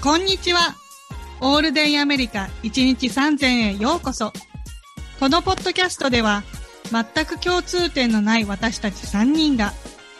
[0.00, 0.76] こんにちは。
[1.40, 4.32] オールデンアメリカ1日3000へようこそ。
[5.18, 6.44] このポッドキャストでは、
[6.92, 9.72] 全く共通点のない私たち3人が、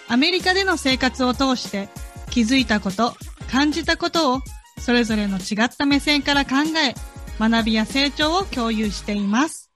[0.08, 1.88] アメリカでの生活を通して
[2.28, 3.14] 気づいたこと、
[3.52, 4.40] 感じたことを、
[4.80, 6.94] それぞれの違った目線から考え、
[7.38, 9.70] 学びや成長を共有しています。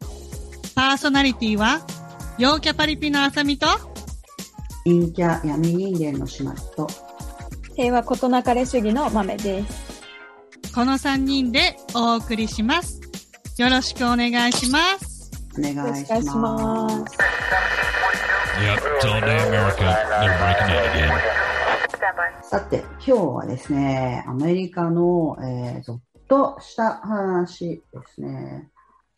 [0.75, 1.87] パーソナリティは、
[2.39, 3.69] 陽キャパリピのあさみと、
[4.85, 6.89] 陰キャ闇人間の始末と、
[7.77, 9.92] 平和ことなかれ主義の豆です。
[10.75, 12.99] この3人でお送りします。
[13.59, 15.31] よろしくお願いします。
[15.59, 17.19] お願いします。
[22.49, 27.83] さて、今日はですね、アメリカの、えー、ぞっとした話で
[28.15, 28.71] すね。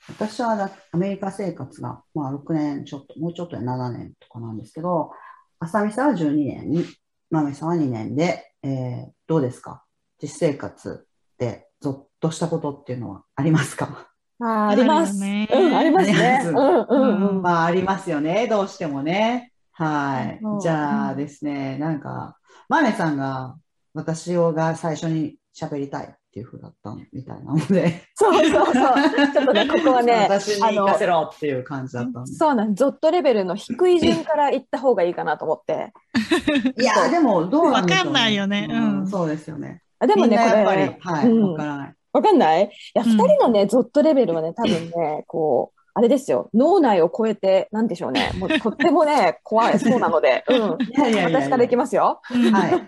[0.09, 5.12] 私はだアメリカ生活が、まあ、6年ちょっと、もうちょっとで7年とかなんですけど、
[5.60, 6.84] 浅見さんは12年に、
[7.30, 9.84] まめさんは2年で、えー、どうですか？
[10.20, 11.07] 実生活
[11.38, 14.09] でぞっとしたことっていうのはありますか？
[14.40, 15.23] あーあります。
[15.23, 16.43] うん、ありますね。
[16.45, 17.43] うん、うん、うん。
[17.43, 18.49] まあ、ありますよね。
[18.49, 19.52] どうしてもね。
[19.73, 20.60] はいうん。
[20.60, 22.37] じゃあうんですね、なんか、
[22.68, 23.57] マネさんが
[23.93, 28.74] 私が最初に喋りたいっていう風だったみたいなので、そうそうそう。
[28.74, 32.26] ちょっとね、ここはね、私に行かせろっていう感じだった。
[32.26, 35.93] そうなん、ゾットレベルの低い順から行った方がいいかなと思って。
[36.76, 39.82] いや、でもどうなんでしょう、わかんないよねうんそうですよね。
[40.05, 41.95] あでもね、これ、はい、うんわからない。
[42.13, 42.65] わかんない？
[42.65, 50.79] いや、うん二人のね、ゾットレベルはね、多分ね、こう、あれですよ、脳内を超えて、なんでしょうね、もうとってもね、怖いそうなので、うん。
[51.32, 52.21] 私からいきますよ。
[52.30, 52.85] うんはい。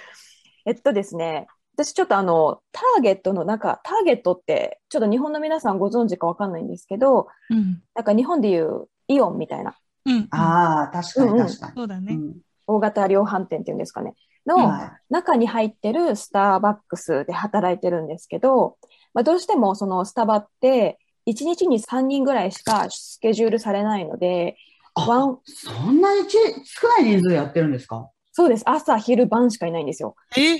[0.66, 7.82] えっとですね、私ちょっとあの、ターゲットの中、ターゲットって、ちょっと日本の皆さんご存知かわかんないんですけど、うん。
[7.94, 9.76] なんか日本でいうイオンみたいな、
[10.06, 10.28] うん。
[10.30, 11.72] ああ、確かに確かに。
[11.76, 12.14] そうだね。
[12.14, 12.34] うん
[12.66, 14.14] 大型量販店っていうんですかね、
[14.46, 18.76] のは中に入ってるスターバックスで働いてるんですけど、
[19.12, 24.56] まあ、どうしてもそのスタバって、1日に3人ぐらいしかスケジュールされないので、
[24.94, 28.10] あワン、そんなにち少ない人数やってるんですか？
[28.32, 30.16] そうです、朝、昼、晩しかいないんですよ。
[30.36, 30.58] え？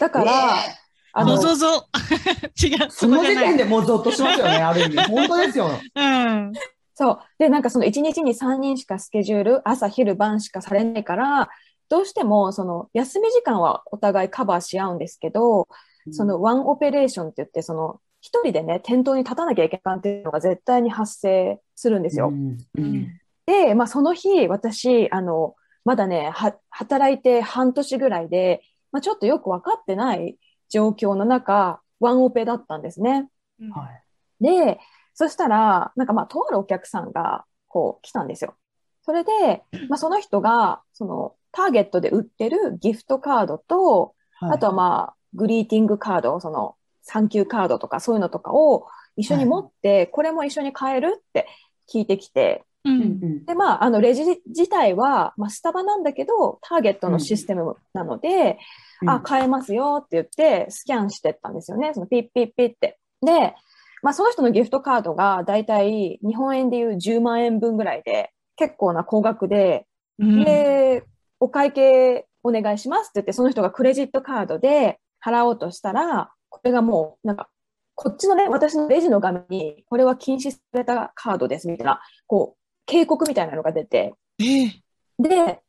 [0.00, 0.82] だから、え
[1.12, 1.88] あの、ぞぞぞ。
[2.62, 2.90] 違う。
[2.90, 4.96] その時点でもうゾッとしますよね、 ある意味。
[5.10, 5.68] 本当ですよ。
[5.94, 6.52] うん。
[6.94, 7.20] そう。
[7.38, 11.50] で、なんかその1日に3人しかスケジュール、朝、昼、晩しかされないから、
[11.92, 15.68] どうしてもその休み時間はお互いカバーし合うんですけど、
[16.10, 22.28] そのワンオペレーションって言って、その一人でね、店頭に立たなきゃいけないっていうのが絶対に発生するんですよ。
[22.28, 25.54] うんうんで、まあその日、私、あの、
[25.84, 30.38] まだね、は、働いて半年ぐらいで、まあちょっとよくわかってない
[30.70, 33.28] 状況の中、ワンオペだったんですね。
[33.74, 34.02] はい
[34.40, 34.80] で、
[35.14, 38.56] そしたら、なんかまあ、とあるお客さんが、こう、来たんですよ。
[39.02, 48.86] それで、まあ、その人が、その、ターゲットで売ってるギフトカードと、はいあとはまあ、グリーティングカード、その、サンキューカードとかそういうのとかを
[49.16, 51.46] 一緒に持って、これも一緒に買えるって
[51.92, 52.90] 聞いてきて、う。
[52.90, 58.58] うんんで、まあ、あの、レジ自体は、まあ、スタバなんだけど、ターゲットのシステムなので、
[59.02, 61.92] うんあ、買えますよって言って、スキャンしてったんですよね。
[61.92, 62.98] そのピッピッピッって。
[63.20, 63.54] で、
[64.02, 69.86] まあその人のギフトカードがだいたい日本円でいう10万円分ぐらいで、結構な高額で、
[70.20, 70.44] うん。
[70.44, 71.02] で、
[71.40, 77.48] お会計お願いしますって言って、その人がクレジットカードで払おうとしたら、これがもう、なんか、
[77.96, 84.82] こっちのね、私のレジの画面に、これは禁止されたカードですみたいな、こう、警告みたいなのが出て、ええ
[85.18, 85.60] で、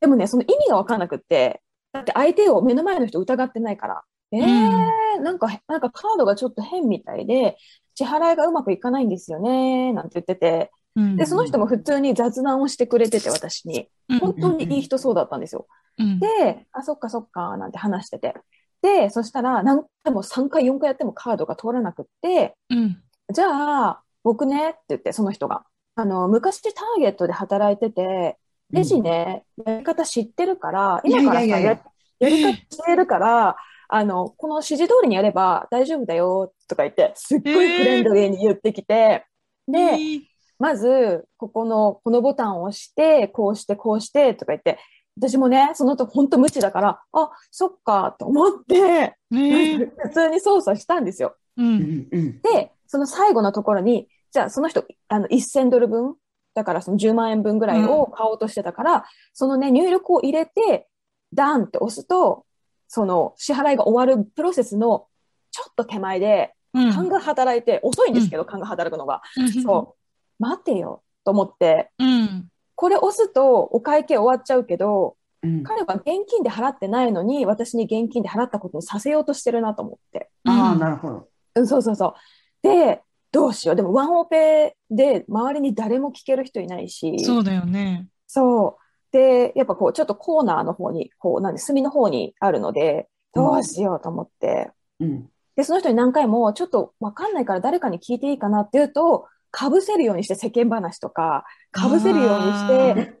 [0.00, 1.62] でもね、その意味がわかんなくって、
[1.92, 4.02] だって相手を目の前の人疑ってないから、
[4.32, 7.56] えー、なんか、なんかカードがちょっと変みたいで、
[7.94, 13.88] 支払いがうまくいかないんですよね、なんて言ってて、うんで、その人も普通に雑談をしてくれてて、私に。
[14.08, 15.66] うん本当にいい人そうだったんですよ。
[15.98, 18.34] うんで、あ、そっかそっか、なんて話してて。
[18.82, 23.02] で、そしたら、何回も3回、4回やってもカードが通らなくって、うん。
[23.32, 23.46] じゃ
[23.88, 25.64] あ、僕ね、って言って、その人が。
[25.94, 28.38] あの、昔ターゲットで働いてて、
[28.70, 31.82] レジね、やり方知ってるから、今からさ、いやいやいや
[32.18, 33.56] やり方してるから、
[33.88, 39.26] あの、この指示通りにやれば大丈夫だよ、とか言って、すっごいフレンドリーに言ってきて、
[39.68, 40.31] で、ええ
[40.62, 44.78] まず、ここの、このボタンを押して、こうして、こうして、とか言って、
[45.16, 51.34] 私もね、その時本当無知だから、あ、そっか、と思って、普通に操作したんですよ。
[51.56, 51.62] う。
[51.64, 56.14] うんんうんで、その最後のところに、じゃあその人、あの、1000ドル分、
[56.54, 60.86] だからその10万円分ぐらいを買おうとしてたから、そのね、入力を入れて、
[61.34, 62.46] ダンって押すと、
[62.86, 65.08] その支払いが終わるプロセスの
[65.50, 66.92] ちょっと手前で、うん。
[66.92, 69.22] 勘が働いて、遅いんですけど、勘が働くのが。
[69.36, 70.01] うんそう。
[70.42, 72.48] 待てよ、と思って、うん。
[72.74, 80.30] これ押すとお会計終わっちゃうけど、うん彼は現金で払ってないのに、私に現金で払ったことにさせようとしてるなと思って。
[80.44, 81.28] ああ、うんなるほど。
[81.56, 82.14] うん、そうそうそう。
[82.62, 83.02] で、
[83.32, 83.76] どうしよう。
[83.76, 88.06] でも、ワンオペで周りに誰も聞ける人いないし、そうだよね。
[88.28, 88.82] そう。
[89.12, 94.70] で、やっぱこう、ちょっとコーナーの方に、こう、なんで、隅の方にあるので、どうしようと思って。
[95.00, 95.28] うん。
[95.56, 102.36] で、その人に何回も、ちょっとわかんないから誰かに聞いていいかなって言うと、かぶせるようにして世間話とか、かぶせるよ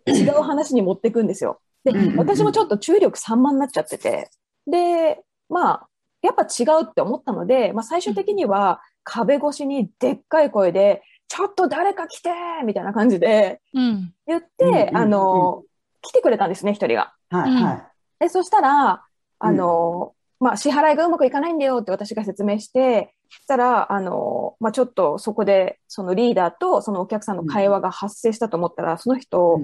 [0.06, 1.60] うにして、違う話に持っていくんですよ。
[1.84, 4.30] で私もちょっと注意力散漫になっちゃってて、
[4.66, 5.88] で、まあ、
[6.22, 12.30] やっぱ違うって思ったので、まあ最終的には壁越しにでっかい声で、ちょっと誰か来て
[12.64, 14.12] みたいな感じでうん。
[14.26, 15.62] 言っうんうんうんて、あの、
[16.00, 17.14] 来てくれたんですね、一人が。
[17.30, 17.62] はい、うん。
[17.64, 17.88] は
[18.20, 19.04] で、そしたら、
[19.38, 29.60] あの、まあ、支払いがうまくいかないんだよって私が説明して、そしたら、あの、まあ、ちょっとそこで、そのリーダーとそのお客さんの会話が発生したと思ったら、その人、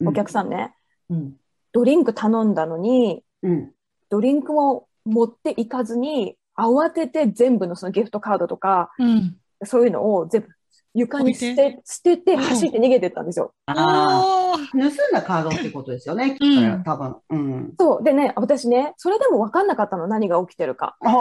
[0.00, 0.06] い。
[0.06, 0.74] お客さんね、
[1.10, 1.36] うん。
[1.72, 3.72] ドリンク頼んだのに、うん。
[4.08, 9.36] ドリンクも持っていかずに、慌てて全部のそのギフトカードとか、うん。
[9.64, 10.48] そういうのを全部
[10.94, 13.52] 床に捨て、捨てて走って逃げてったんですよ。
[13.76, 17.16] ああ、盗んだカードってことですよね、きっとうん多分。
[17.30, 17.72] うん。
[17.78, 18.04] そう。
[18.04, 20.96] でね、私ね、それでも分かんなかったの、何が起きてるか。
[21.04, 21.12] あ あ、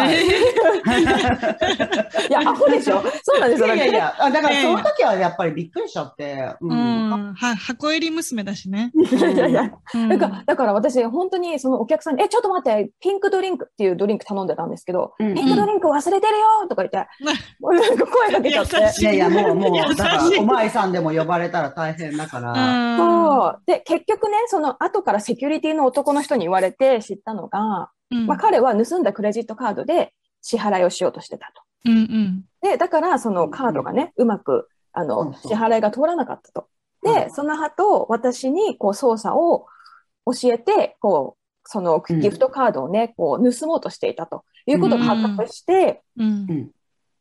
[0.00, 0.16] はい。
[2.28, 3.74] いや、アホでしょそうなんですよ。
[3.74, 6.54] いやいやだからその時はやっぱりびっくりしちゃって。
[6.60, 6.68] う。
[6.68, 7.34] うんん。
[7.34, 8.92] は、箱入り娘だしね。
[8.94, 17.06] いやいやなんか、だから私、本当にそのお客さんに、え、ちょっと待って、ピンクドリンクっていうドリンク頼んでたんですけど、うんピンクドリンク忘れてるよとか言って、
[17.62, 18.76] 俺なんか声かけちゃって。
[19.00, 22.52] いやいや、もう、もう、だから、お前さんでも呼ばれたら大変だから。
[22.52, 22.96] うん。
[22.98, 23.62] そう。
[23.66, 28.26] で、結局ね、その後からセキュリティの男の人に言われて知ったのが、うん。
[28.26, 31.62] まあ彼は盗んだクレジットカードで支払いをしようとしてたと。
[31.86, 32.44] うんうん。
[32.62, 36.68] で、だからそのカードがね、うまく、あの、支払いが通らなかったと。
[37.02, 39.66] で、うんその後、私にこう操作を
[40.26, 46.70] 教えて、こう、そのうんギフトカードをね、こう盗もうとしていたということが発覚して、うん。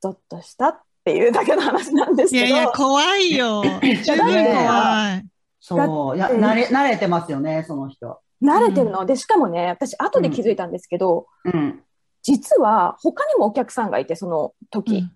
[0.02, 2.46] ゾッとしたっていうだけの話なんですけど。
[2.46, 3.64] いやいや、怖いよ。
[3.82, 5.26] 十分怖い。
[5.60, 6.16] そう。
[6.16, 8.20] いや、慣れ、慣れてますよね、その人。
[8.44, 11.84] 慣れてるので、しかもね、私後で気づいたんですけど、うん。
[12.24, 14.98] 実は他にもお客さんがいて、その時。
[14.98, 15.12] うん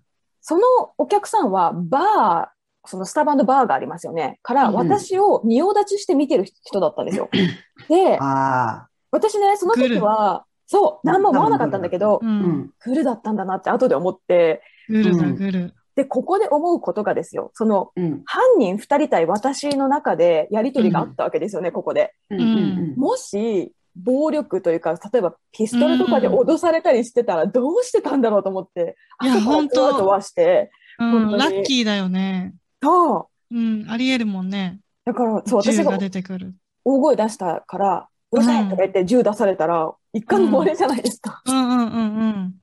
[0.48, 0.62] その
[0.96, 4.38] お客さんはバー、そのスタバのバーがありますよね。
[4.44, 7.28] から、うん私を仁王立ちして見てる人だったんですよ。
[7.90, 8.88] で、ああ。
[9.10, 12.24] 私ね、その時は、そう、何も思わなかったんだけどう、。
[12.24, 12.70] うんん。
[12.78, 15.74] グルだったんだなって後で思って、ぐるだうんぐる。
[15.96, 18.22] で、ここで思うことがですよ、その、うん。
[18.26, 22.14] 犯人二人対私の中でやりとりがあったわけですよね、ここで。
[22.30, 22.40] うん。
[22.40, 22.94] うん。
[22.96, 32.54] もし、暴力というか、例えばピストルとかで脅されたりしてたらどうしてたんだろうと思って、いや後から本当ゾワゾワして、ラッキーだよね。
[32.82, 33.56] そう。
[33.56, 33.86] うん。
[33.88, 34.80] ありえるもんね。
[35.06, 36.54] だから、そう、私が銃が出てくる。
[36.84, 41.42] 大声出したから、うるさいとか言って銃出されたら、一回の終わりじゃないですか。
[41.46, 41.98] うんうんうんう
[42.28, 42.54] ん。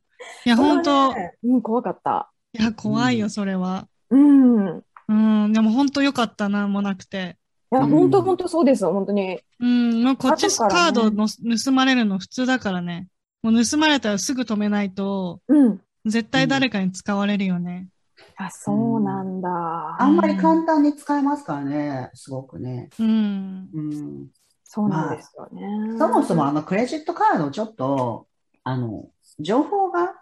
[0.45, 2.29] いや、本当ねうん、怖かった。
[2.53, 3.87] いや、怖いよ、それは。
[4.09, 4.77] うん。
[4.77, 5.53] いうん。
[5.53, 7.37] でも本当良かったな、もなくて。
[7.73, 9.39] や、うん本当本当そうですよ、本当に。
[9.59, 10.03] うん。
[10.03, 13.07] もうこっちカードの盗まれるの普通だからね。
[13.41, 15.81] もう盗まれたらすぐ止めないと、うん。
[16.05, 17.87] 絶対誰かに使われるよね。
[18.37, 19.49] あ、そうなんだ。
[19.99, 22.89] あんまり簡単に使えますからね、すごくね。
[22.99, 23.69] うん。
[23.73, 24.27] うん。
[24.63, 25.97] そうなんですよね。
[25.97, 28.27] そもそもあのクレジットカードちょっと、
[28.63, 29.05] あの、
[29.39, 30.15] 情報が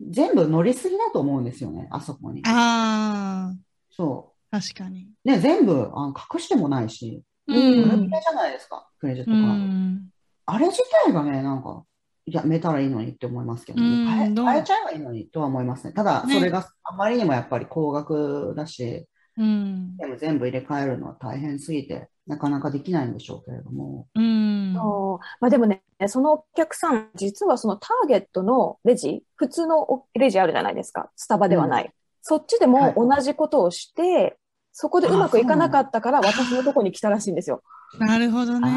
[0.00, 2.42] 全部乗りすぎだと思うんですよね、あそこに。
[2.44, 3.52] あ
[3.90, 5.08] そあ、確かに。
[5.24, 5.28] う。
[5.28, 8.10] ね、全部あの隠してもないし、ううんこれん。
[8.10, 9.54] じゃないですか、クレジットうカード。
[9.54, 10.08] ん。
[10.46, 11.84] あれ自体がね、なんか、
[12.26, 13.86] やめたらいいのにって思いますけどね。
[13.86, 15.92] うん変えちゃえばいいのにとは思いますね。
[15.92, 19.96] ただ、ねそれがあまりにもやっぱり高額だし、うん。
[19.96, 24.08] でも全部入れ替えるのは大変すぎて、なかなかできないんでしょうけれども。
[24.14, 24.74] うん。
[24.74, 25.24] そう。
[25.40, 31.10] まあでもね、そのお客さん、実はそのターゲットのレジ、普通のおレジあるじゃないですか。
[31.16, 31.90] スタバではない。
[32.20, 34.36] そっちでも同じことをして、
[34.72, 37.62] そこでうまくいかなかったから私のとこに来たらしいんですよ。
[37.98, 38.68] なるほどね。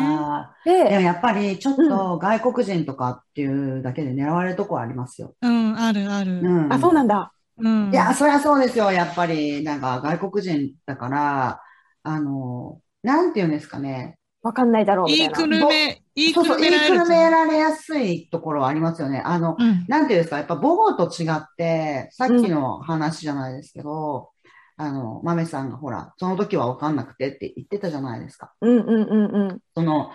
[0.63, 5.35] でもで、やっぱりちょっと外国人とかっていうだけで狙われるとこはありますよ。
[5.41, 6.39] うん、あるある。
[6.39, 6.73] うん。
[6.73, 7.33] あ、そうなんだ。
[7.57, 7.91] うん。
[7.91, 8.91] いや、そりゃそうですよ。
[8.91, 11.61] やっぱり、なんか外国人だから、
[12.03, 14.18] あの、なんていうんですかね。
[14.41, 17.09] わかんないだろうみたいいくるめ、言いくそうそう、言いくるるめられると。
[17.09, 19.21] められやすいところはありますよね。
[19.25, 19.85] あの、うん。
[19.87, 24.29] なんていうんですか、やっぱ母語と違って、さっきの話じゃないですけど、
[24.77, 28.53] あの、豆さんがほら、その時は分かんなくてって言ってたじゃないですか。
[28.61, 29.59] うんうんうんうん。
[29.75, 30.11] その、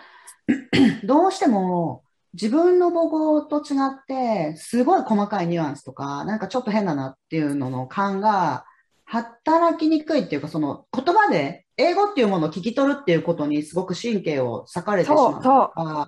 [1.04, 2.02] どうしても
[2.32, 8.64] 自分の母語と違って、すごい細かいニュアンスとか、なんかちょっと変だなっていうのの感が
[9.14, 16.06] 働きにくいっていうか、その言葉で英語っていうものを聞き取るっていうことにすごく神経を割かれてしまうそうそうあ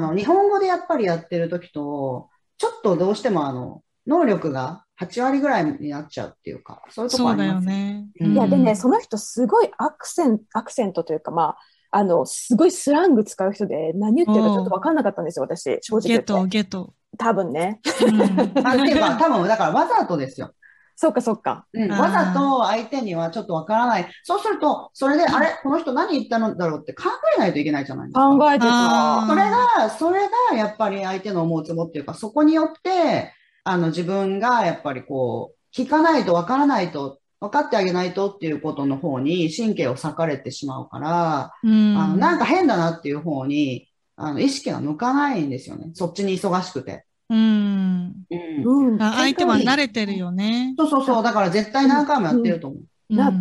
[0.00, 8.06] の、日本語でやっぱりやってる時と、ちょっとどうしてもあの、能力が8割ぐらいになっちゃうっていうか、そういうとこありますよね。
[8.20, 11.58] うんいや、でね、うんその人すごいアクセント、アクセントというか、まあ、
[11.92, 16.50] あの、すごいスラング使う人で、何言ってるかちょっとわかんなかったんですよ、私、正直ゲット、言って。
[16.50, 16.92] ゲット。
[17.18, 17.80] 多分ね。
[18.04, 18.20] うん
[18.66, 20.52] あっていうか、多分、だからわざとですよ。
[21.00, 21.64] そうか、そうか。
[21.72, 24.06] うん、わざと相手にはちょっとわからない。
[24.22, 25.58] そうすると、それで、あれ？
[25.62, 26.54] この人何言ったの？
[26.54, 27.04] だろうって考
[27.38, 28.28] えないといけないじゃないですか。
[28.28, 29.26] 考えてた。
[29.26, 33.32] それが、それがやっぱり相手の思うつぼっていうか、そこによって、
[33.64, 45.92] あの、自分がやっぱりこう、聞かないとわからないと、分かってあげないとっていうことの方に神経を割かれてしまうから、うんあの、なんか変だなっていう方に、あの、意識が向かないんですよね。
[45.94, 47.06] そっちに忙しくて。
[47.30, 48.26] うん。
[48.64, 48.98] うん。
[48.98, 50.74] 相手は慣れてるよね。
[50.76, 51.22] そうそうそう。
[51.22, 52.80] だから絶対何回もやってると思う。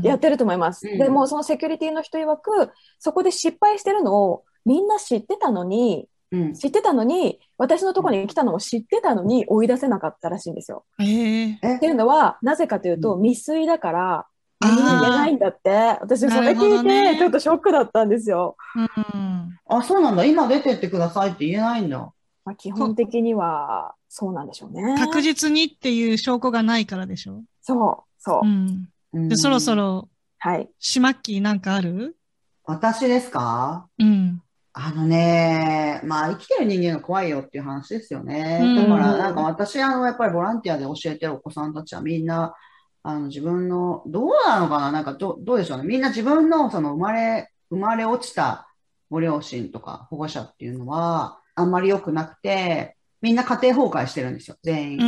[0.08, 0.88] やってると思います。
[0.88, 6.53] うんでも、そのセキュリティの人曰く、そこで失敗してるのをみんな知ってたのに、うん。
[6.53, 10.86] 知ってたのに、私のところに来たのも知ってたのに追い出せなかったらしいんですよ。
[11.00, 11.75] えええ？
[11.77, 14.27] っていうのは、なぜかというと、う未遂だから、
[14.62, 15.69] あーみんな言えないんだって。
[16.01, 18.58] 私、それ聞いて、ちょっとショックだったんですよ。
[18.75, 18.81] う
[19.17, 19.58] ん。
[19.67, 20.25] あ、そうなんだ。
[20.25, 22.12] 今出てってくださいって言えないんだ。
[22.50, 24.96] まあ、基本的には、そうなんでしょうね。
[24.98, 27.44] 確実にっていう証拠がないからでしょ？
[27.62, 28.48] そう、そう。
[28.48, 28.89] うん。
[29.13, 29.75] うんで、そろそ。
[29.75, 30.68] ろ、はい。
[30.79, 32.18] シマッキーなんかある？
[32.63, 33.88] 私ですか？
[34.00, 34.41] うん。
[34.74, 38.62] あのね、まあ生きてる人間が怖いよっていう話ですよね。
[38.63, 42.56] うんだからなんか私、あの、やっぱりボランティアで教えてるお子さんたちはみんな、
[43.03, 44.91] あの自分の、どうなのかな？
[44.91, 45.84] なんかど、どうでしょうね？
[45.84, 48.68] みんな自分のその生まれ、生まれ落ちた
[49.12, 55.00] ご両親とか保護者っていうのは、あんまり良くなくて、みんな家庭崩壊してるんですよ、全員。
[55.00, 55.04] う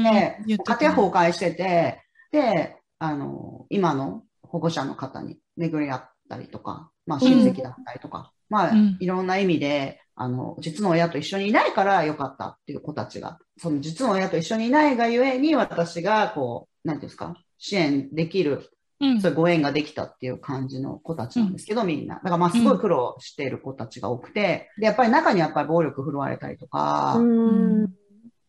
[0.00, 0.02] ん。
[0.04, 22.14] で家庭崩壊してて、で、あの、今の保護者の方に巡り合ったりとか、まあ親戚だったりとか、まあうんいろんな意味で、あの、実の親と一緒にいないから良かったっていう子たちが、その実の親と一緒にいないがゆえに私がこう、なんていうんですか、支援できる、うんそういうご縁ができたっていう感じの子たちなんですけど、みんな。
[22.16, 27.20] だからまあすごい苦労している子たちが多くて、で、やっぱり中にやっぱり暴力振るわれたりとか。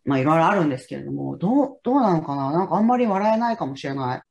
[0.06, 2.52] まあいろいろあるんですけれども、どう、どうなのかな？
[2.54, 4.22] なんかあんまり笑えないかもしれない。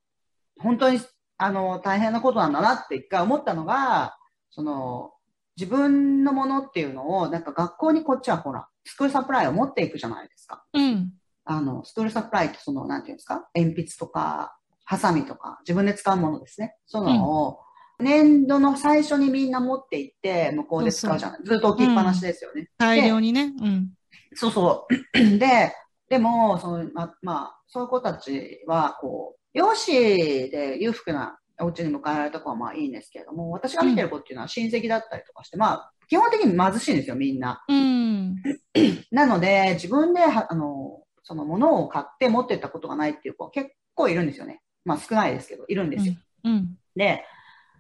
[0.58, 1.00] 本当に、
[1.36, 4.16] あの、大変なことなんだなって一回思ったのが、
[4.50, 5.12] その、
[5.58, 10.64] 自分のものっていうのを、なんか学校にこっちはほら、スクールサプライを持っていくじゃないですか。
[10.72, 11.12] うん。
[11.44, 13.46] あの、スクールサプライってその、なんていうんですか？
[13.54, 16.76] 鉛筆とか、ハサミとか、自分で使うものですね。
[16.86, 17.58] そういうのを、
[17.98, 21.40] 年度の最初にみんな持っていって、向こうで使うじゃない。
[21.44, 22.68] ずっと置きっぱなしですよね。
[22.78, 23.52] 大量にね。
[23.60, 23.90] うん。
[24.34, 25.18] そうそう。
[25.38, 25.74] で、
[26.08, 37.64] でも、その、ま、まあ、そういう子たちは、こう、容姿で裕福なお家に迎えられた子はまあいいんですけれども、私が見てる子っていうのは親戚だったりとかして、まあ、基本的に貧しいんですよ、みんな。
[37.68, 38.36] うん。
[39.10, 44.60] なので、自分では、あの、そのものを買って持ってったことがないっていう子は結構いるんですよね。
[44.86, 46.14] まあ少ないですけど、いるんですよ。
[46.44, 46.78] うん。
[46.94, 47.24] で、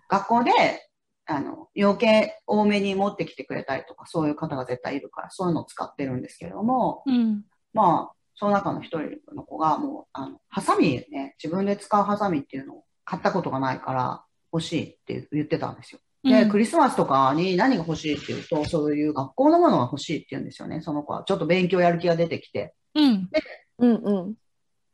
[0.08, 0.52] 学校で、
[1.26, 7.44] あの、余計多めに持ってきてくれたりとか、そういう方が絶対いるから、そういうのを使ってるんですけれども、うん。
[7.72, 16.00] まあ、その中の一人の子が、もう、あの、ハサミね、自分で使うハサミっていうのを買ったことがないから欲しいって言ってたんですよ。
[16.22, 21.24] で、うんクリスマスとかに何が欲しいっていうと、そういう学校のものが欲しいって言うんですよね、その子は。
[21.24, 22.74] ちょっと勉強やる気が出てきて。
[22.94, 23.28] うん。
[23.78, 24.34] うんうん。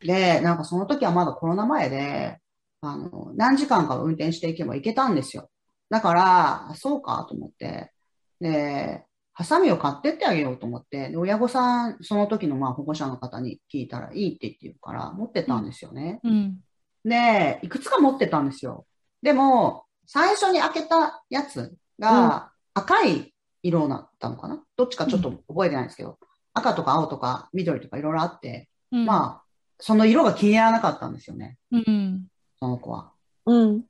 [0.04, 2.38] で、なんかその時はまだコロナ前で、
[2.80, 5.48] あの、何時間か運転していけば行けたんですよ。
[5.88, 7.92] だから、あそうかと思って。
[8.40, 9.04] で、
[9.34, 16.20] ハサミを買ってってあげようと思って、で親御さん、その時のまあ保護者の方に聞いたらいいって言って言うから、持ってたんですよね。
[16.24, 16.58] うん。
[17.04, 18.84] で、いくつか持ってたんですよ。
[19.22, 23.32] でも、最初に開けたやつが赤い
[23.62, 24.62] 色だったのかな？
[24.76, 26.18] どっちかちょっと覚えてないんですけど、
[26.52, 29.06] 赤とか青とか緑とかいろいろあって、うん。
[29.06, 29.41] まあ、
[29.84, 31.58] その色が気に入らなかったんですよね。
[31.72, 32.28] うん。
[32.60, 33.10] その子は。
[33.46, 33.82] うん。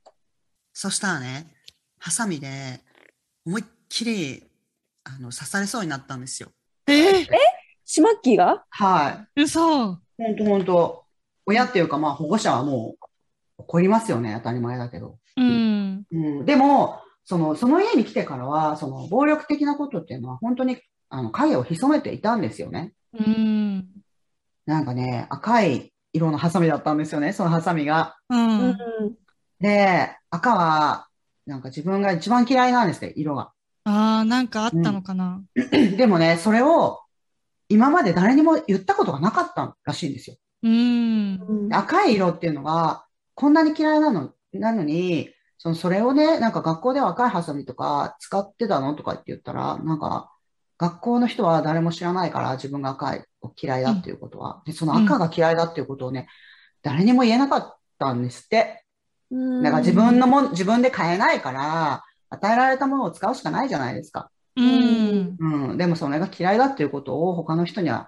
[0.73, 1.45] そしたらね、
[1.99, 2.81] ハサミで
[3.45, 4.43] 思いっきり
[5.03, 6.49] あの刺されそうになったんですよ。
[6.87, 7.27] えー、
[7.85, 8.65] シマッキーが？
[8.71, 9.41] はい。
[9.43, 9.99] 嘘。
[10.17, 11.03] ほんとほんと。
[11.45, 13.05] 親っていうかまあ保護者はもう
[13.59, 14.33] 怒りますよね。
[14.39, 15.19] 当たり前だけど。
[15.37, 16.05] うん。
[16.11, 22.93] うん、でも、その、その家に来てからは、その暴力的なことっていうのは本当にあの影を潜めていたんですよね。
[23.13, 23.62] うん。
[24.65, 28.15] なんかね、赤い色のハサミだったんですよね、そのハサミが。
[28.29, 28.35] う。
[28.35, 28.77] うんん。
[29.59, 31.07] で、赤は、
[31.45, 33.51] なんか自分が一番嫌いなんですよ、色が。
[33.85, 35.41] ああ、なんかあったのかな。
[35.97, 37.01] でもね、それを
[37.67, 40.37] 今まで誰にも言ったことがなかったらしいんですよ。
[40.63, 41.35] うん。
[41.65, 43.05] うん赤い色っていうのが、
[43.35, 50.31] こんなに嫌いなの、なのに、その、それをね、なんか学校では赤いハサミとか使ってたのとかって言ったら、なんか、
[50.77, 53.23] 学校の人は誰も知らないから自分が赤いを
[53.59, 56.27] 嫌いだっていうことは、で、その赤が嫌いだっていうことをね、
[56.81, 58.83] 誰にも言えなかったんですって。
[59.31, 64.29] だから自分のもん、自分で買えないから、与えられたものを使うしかないじゃないですか。
[64.55, 65.35] うん。
[65.39, 65.77] うん。
[65.77, 68.07] でもそれが嫌いだっていうことを他の人には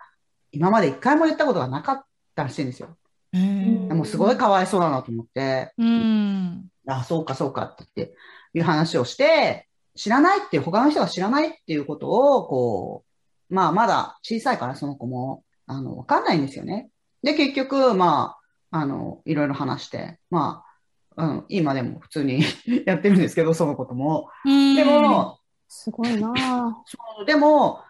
[0.52, 2.98] 今まで一回も言ったことがなかったらしいんですよ。
[3.34, 6.68] へーでもすごいかわいそうだなと思って、うん。
[6.88, 8.16] あ、そうかそうかって言って、
[8.54, 13.15] いう話をして、知らないっていう、他の人が知らないっていうことを、こう、
[13.50, 16.90] まあまだ小さいからその子も、あの、わかんないんですよね。
[17.24, 18.36] で、結局、ま
[18.72, 20.64] あ、あの、いろいろ話して、ま
[21.18, 22.44] あ、うん、今でも普通に
[22.86, 24.30] やってるんですけど、そのことも。
[24.46, 26.74] うんで、も、すごいなぁ。
[26.86, 27.82] そう、でも、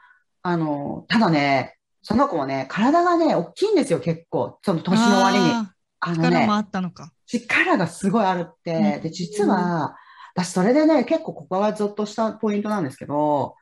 [0.44, 4.60] あの、ただね、その子はね、体がね、大きいんですよ、結構。
[4.64, 5.50] その年の割に。
[5.52, 5.72] あ
[6.02, 7.12] あのねー力も、あったのか。
[7.26, 9.96] 力がすごいあるって、うんで、実は、
[10.36, 13.56] 私それでね、結構ここがゾッとしたポイントなんですけど、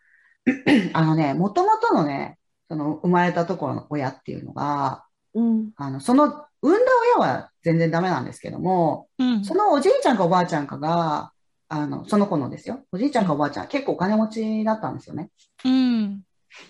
[0.93, 2.37] あのね、もともとのね、
[2.69, 5.71] その生まれたところの親っていうのが、うん。
[5.75, 6.25] あの、その
[6.61, 9.43] 産んだ親は全然ダメなんですけども、うん。
[9.43, 11.31] そのおじいちゃんかおばあちゃんかが、
[11.69, 12.83] あの、その子のですよ。
[12.91, 15.29] おじいちゃんかおばあちゃん、結構お金持ちだったんですよね。
[15.65, 16.21] うん。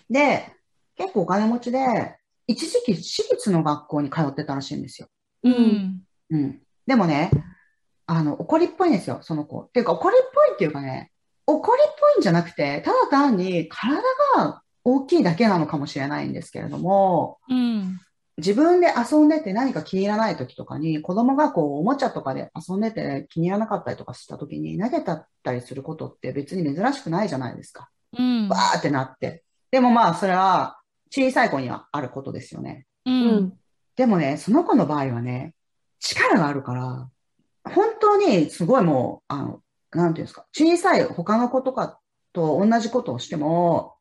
[0.09, 0.53] で、
[0.95, 5.07] 結構お金持ちで、一時期私立の学校に通ってたらしいんですよ。
[5.43, 6.01] うん。
[6.29, 6.61] うん。
[6.85, 7.31] でもね、
[8.05, 9.61] あの、怒りっぽいんですよ、その子。
[9.61, 11.11] っていうか、怒りっぽいっていうかね、
[11.45, 14.01] 怒りっぽいんじゃなくて、ただ単に体
[14.35, 17.99] が大きいだけなのかもしれないんですけれども、うん。
[18.37, 27.89] 自分で遊んでて何か気に入らない時とかに、子供がこう、おもちゃとかで遊んでて気に入らなかったりとかした時に投げたったりすることって別に珍しくないじゃないですか。
[28.17, 28.49] うん。
[28.49, 29.43] わーってなって。
[29.71, 30.77] でもまあ、それは
[31.11, 32.85] 小さい子にはあることですよね。
[33.05, 33.11] う。
[33.11, 33.53] うんん。
[33.95, 35.53] でもね、その子の場合はね、
[35.99, 37.09] 力があるから、
[37.71, 39.62] 本当にすごいもう、あの、
[39.97, 41.99] なんていうんですか、小さい他の子とか
[42.33, 43.95] と同じことをしても、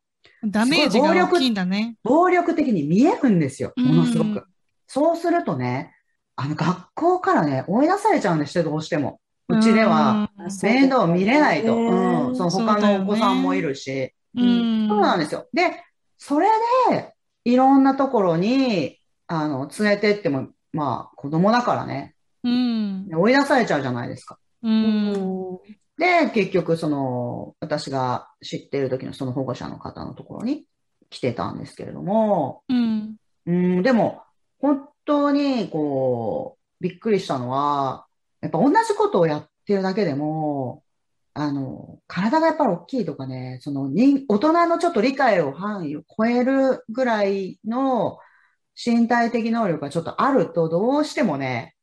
[0.44, 1.96] ダメージが大きいんだね。
[2.02, 4.44] 暴力的に見えるんですよ、ものすごうんく。
[4.86, 5.94] そうするとね、
[6.36, 9.20] あの、学校からね、追い出されちゃうんですよ、どうしても。
[9.48, 10.30] うちでは、
[10.62, 11.74] 面倒見れないと。
[11.74, 14.14] うんうん、その他のお子さんもいるし。
[14.34, 14.88] うん。
[14.88, 15.46] そうなんですよ。
[15.52, 15.82] で、
[16.16, 16.48] それ
[16.90, 23.08] で、いろんなところに、あの、連れてっても、まあ、子供だからね、うん。
[23.14, 24.38] 追い出されちゃうじゃないですか。
[24.62, 24.68] う。
[24.68, 25.58] うんん。
[25.98, 30.64] で、結局、その、私が知っている時のその保護者の方のところに
[31.10, 33.16] 来てたんですけれども、うん。
[33.46, 34.22] うん、でも、
[34.60, 38.06] 本当に、こう、びっくりしたのは、
[38.40, 40.82] やっぱ同じことをやってるだけでも、
[41.34, 48.18] あの、体がやっぱり大きいとかね、その人、大人のちょっと理解を範囲を超えるぐらいの
[48.74, 51.74] 身体的能力がちょっとあると、どうしてもね、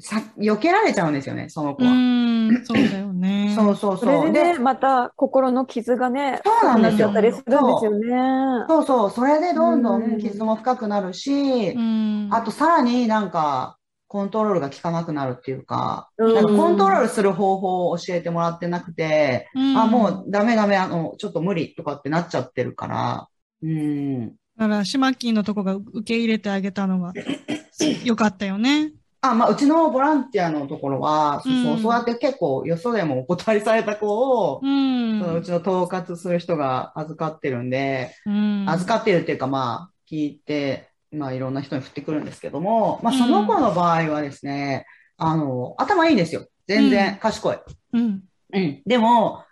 [0.00, 1.92] さ、避けられちゃうんですよね、その子うは。
[1.92, 2.64] ん。
[2.64, 3.52] そうだよね。
[3.56, 4.24] そうそうそそう。
[4.26, 8.66] れでね、また心の傷がね、そうなんですよ深くなっちゃったりするんですよね。
[8.68, 12.28] そうそう、それでどんどうんん傷も深くなるし、うん。
[12.30, 23.28] あとさらになんかコントロールが効かなくなるっていうか、うんなんかコントロールする方法を教えてもらってなくて、うん、あ、もうダメダメ、あの、ちょっと無理とかってなっちゃってるから、
[23.62, 24.28] うん。
[24.56, 27.12] だから、シマキーのとこが受け入れてあげたのが
[28.04, 28.92] よかったよね。
[29.20, 35.20] あ、まあ、うちのボランティアのところは、そうそううんそうやって結構よそでもお断りされた子を、うん。
[35.20, 38.64] そのうちの統括する人が預かってるんで、うん。
[38.68, 46.46] 預かってるっていうか、まあ、聞いて、まあ、いろんな人に振ってくるんですけども、まあ、うんその子の場合はですね、あの、頭いいんですよ。
[46.68, 47.58] 全然賢い。
[47.94, 48.22] うん。
[48.52, 48.82] うん。
[48.86, 49.44] でも、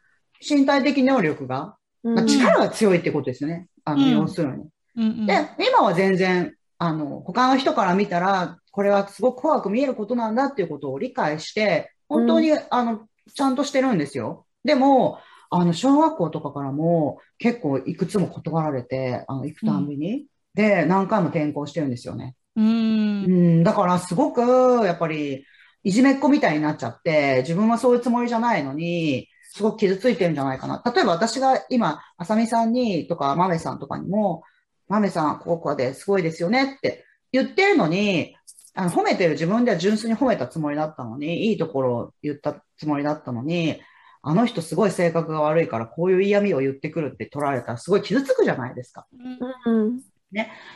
[0.48, 3.66] 身体的能力が、まあ、うん力が強いってことですよね。
[3.84, 4.64] あの、うん要するに。
[4.96, 5.02] うん。
[5.02, 5.26] うん。
[5.26, 14.44] で、今は全然、あの、他の人から見たら、これはすごく怖く見えることなんだっていうことを理解して、本当に、あの、ちゃんとしてるんですよ。
[14.64, 20.26] でも、あの、小学校とかからも結構いくつも断られて、あの、行くたんびに。
[20.52, 22.34] で、何回も転校してるんですよね。
[22.54, 22.60] う。
[22.60, 25.46] うんん、だからすごく、やっぱり、
[25.82, 30.82] いじめっ子みたいになっちゃって、自分はそういうつもりじゃないのに、すごく傷ついてるんじゃないかな。
[30.84, 34.42] 例えば私が今、あさみさんにとか、まめさんとかにも、
[34.86, 38.36] まめさん、ここですごいですよねって言ってるのに、
[38.76, 43.80] あの、褒めてる自分では純粋に褒めたつもりだったのに、いいところを言ったつもりだったのに、
[44.22, 49.06] あの人すごい性格が悪いから、こういう嫌味を言ってくるって取られたらすごい傷つくじゃないですか。
[49.12, 50.00] うん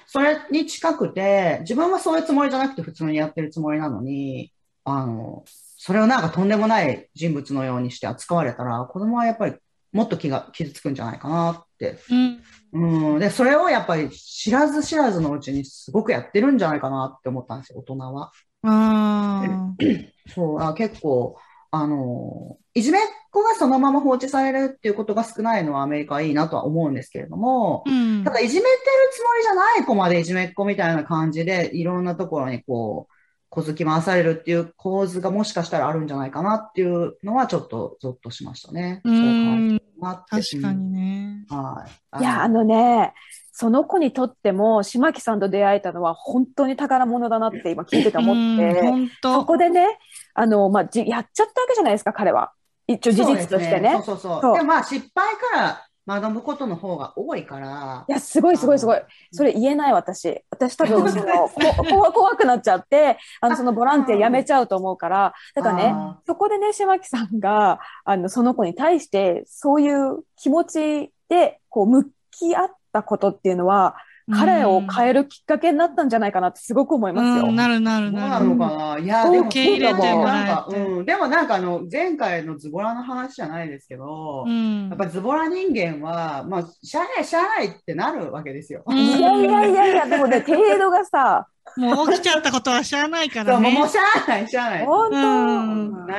[0.06, 4.52] それに近くて、自分はそういうつもりじゃなくて普通にやってるつもりなのに、
[4.84, 9.56] あの、それをなんかとんでもない人物のようにして扱われたら、子供はやっぱり
[9.92, 11.98] もっと気が傷つくんじゃないかなって。
[12.10, 13.14] うん。
[13.14, 13.18] うん。
[13.18, 18.32] で、それをやっぱり知らず知らずのうちにすごくやってるんじゃないかなって思ったんですよ、大人は。
[18.62, 19.74] あ
[20.34, 21.36] そう、あ結構、
[21.72, 28.72] あの、いじめっ子がそのまま放置されるっていうことが少ないのはアメリカはいいなとは思うんですけれども、ーうんただいじめてる
[29.12, 33.14] つもりじゃない子までいじめっ子みたいな感じで、いろんなところにこう、
[33.50, 39.00] 小突き回されるっていう構図がもしかしたらあるんじゃないかなっていうのはちょっとゾッとしましたね。
[39.04, 41.44] うん、なって確かにね。
[41.50, 41.86] うんは
[42.16, 42.20] い。
[42.20, 43.14] いや、あのね、
[43.52, 49.44] その子にとっても、島木さんと出会えたのは本当に宝物だなって今聞いてて思って、本そ当。
[49.44, 49.98] こでね、
[50.34, 52.52] あの、まあ、じ、やっちゃったわけじゃないですか、彼は。
[52.86, 53.92] 一応事実としてね。
[53.92, 54.40] そうそうそう。
[54.40, 59.00] そうでもまあ失敗から学ぶことの方が多いからい、や、すごいすごいすごい。
[59.30, 60.42] それ言えない私。
[60.50, 73.94] 私多分、 その、こ怖 怖くなっちゃって、あの、そのボランティアやめちゃうと思うから、だからね、あそこでね、島木さんが、あの、その子に対して、そういう気持ちで、こう、向き合ったことっていうのは、
[74.30, 77.48] 彼を変えるきっかけになったんじゃないかなってすごく思いますよ。
[77.48, 78.46] うんなるなるどうななる。
[78.46, 88.82] のかな、いや、でも、受け入れてもなんか、らえてうん、でもなんかあの、前回のズボラの話じゃないですけど、うんやっぱズボラ人間は、まあ、しゃあない、しゃあないってなるわけですよ。
[88.86, 93.88] うんいやいやいやいや、でもね、程度がさ、もう起きちゃったことは知らないからねもう。
[93.88, 94.86] しゃあない、しゃあない。
[94.86, 95.20] 本当、う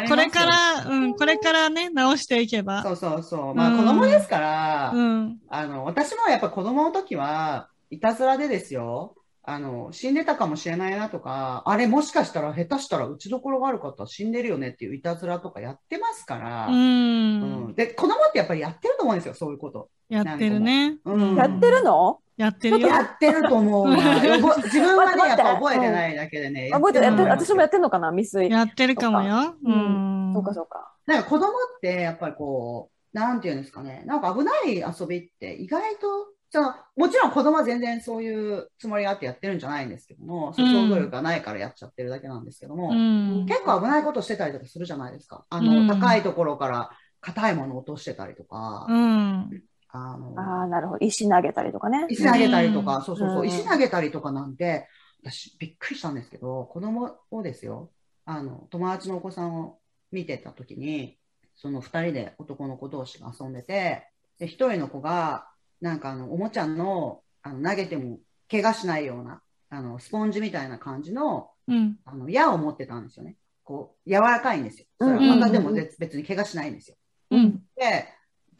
[0.04, 2.84] んこれから、うん、これからね、直していけば。
[2.84, 3.56] そうそうそう。
[3.56, 5.38] まあ、うん子供ですから、うん。
[5.50, 9.15] あの、私もやっぱ子供の時は、いたずらでですよ。
[9.43, 16.71] あの、死んでたかもしれないなとか、あれもしかしたら下手したら打ちどころがある方は死んでるよねっていういたずらとかやってますから、う。
[16.71, 19.89] うんんで、子供ってやっぱりやってると思うんですよ、そういうこと。
[20.10, 20.97] やってるね。
[21.06, 22.19] うんやってるの？
[22.38, 22.88] やってるよ。
[22.88, 26.69] やってると思う 自分はね、やっぱ覚えてないだけでね。
[26.71, 28.12] あ覚えて私もやってんのかな？
[28.12, 28.49] 未遂。
[28.49, 29.56] やってるかもよ。
[29.63, 30.32] ううん。
[30.34, 30.93] そうかそうか。
[31.08, 31.51] なんか子供っ
[31.82, 43.45] てやっぱりこう、なんていうんですかね、なんか危ない遊びって意外と、そのもちろん子供は全然そういうつもりがあってやってるんじゃないんですけども、想像力がないからやっちゃってるだけなんですけども、うん。
[43.47, 45.45] 結構危ないことしてたりとかするじゃないですか。
[45.49, 49.63] あの、うん高いところから硬いものを落としてたりとか、うん。
[49.93, 51.05] あの、ああ、なるほど。
[51.05, 52.05] 石投げたりとかね。
[52.09, 54.89] 石投げたりとか、うんそうそうそう、うん石投げたりとかなんて、
[55.23, 57.91] 私びっくりしたんですけど、子供をですよ、
[58.25, 59.79] あの、友達のお子さんを
[60.11, 61.17] 見てた時に、
[61.55, 64.07] その二人で男の子同士が遊んでて、
[64.39, 65.47] で、一人の子が、
[65.82, 71.98] なんかあの、おもちゃの、あの、投げても怪我しないような、あの、スポンジみたいな感じの、うん。
[72.06, 73.36] あの、矢を持ってたんですよね。
[73.63, 74.86] こう、柔らかいんですよ。
[75.00, 76.98] それはうんまたでも別別に怪我しないんですよ。
[77.32, 77.63] うん。
[77.76, 78.08] で、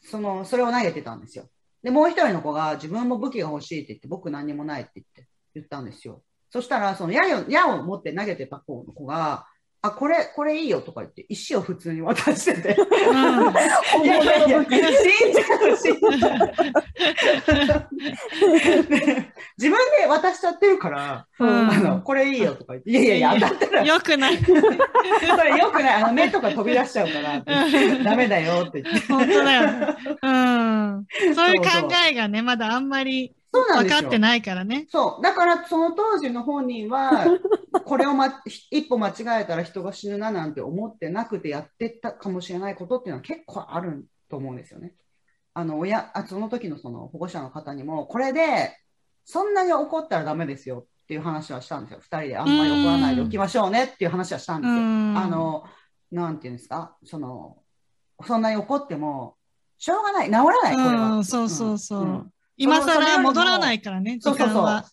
[0.02, 1.46] その、それを投げてたんですよ。
[1.84, 6.24] で、もう一人の子が自分も武器が欲しいって言って、僕何にもないって言って、言ったんですよ。
[6.50, 9.46] そしたら、その矢を、矢を持って投げてた子の子が、
[9.84, 12.78] あ、これ、これいいよとか言って、石を普通に渡してて。
[14.04, 17.90] いやいやいや、死んじゃう、死んじゃう。
[18.88, 24.38] で自分で渡しちゃってるから、うんあの、これいいよとか言って、いやいやいや、だったら、よくない。
[24.46, 27.42] それよくない、あの、目とか飛び出しちゃうから
[28.04, 29.08] ダメだよって言って。
[29.12, 29.96] 本当だよね。
[30.22, 31.06] うん。
[31.34, 31.68] そういう考
[32.08, 34.00] えがね、まだあんまりそうなんですよ。
[34.00, 34.88] 分かってないからね。
[34.90, 35.24] そう。
[35.24, 37.26] だから、その当時の本人は、
[37.86, 44.96] これを、ま、一歩間違えたら人が死ぬななんて思ってなくてやってたかもしれないことっていうのは結構あると思うんですよね。
[45.54, 48.78] あの、親、あその時のその保護者の方にも、これで、
[49.26, 52.00] そんなに怒ったらダメですよっていう話はしたんですよ。
[52.02, 54.76] 二人であんまり怒らないでおきましょうねっていう話はしたんですよ。
[54.76, 55.66] うんあの、
[56.12, 57.58] なんていうんですか、その、
[58.26, 59.36] そんなに怒っても、
[59.78, 61.12] しょうがない、治らない、これは。
[61.18, 62.06] うん、そうそうそう。
[62.06, 64.84] ん今更戻らないからね、そうそうそう。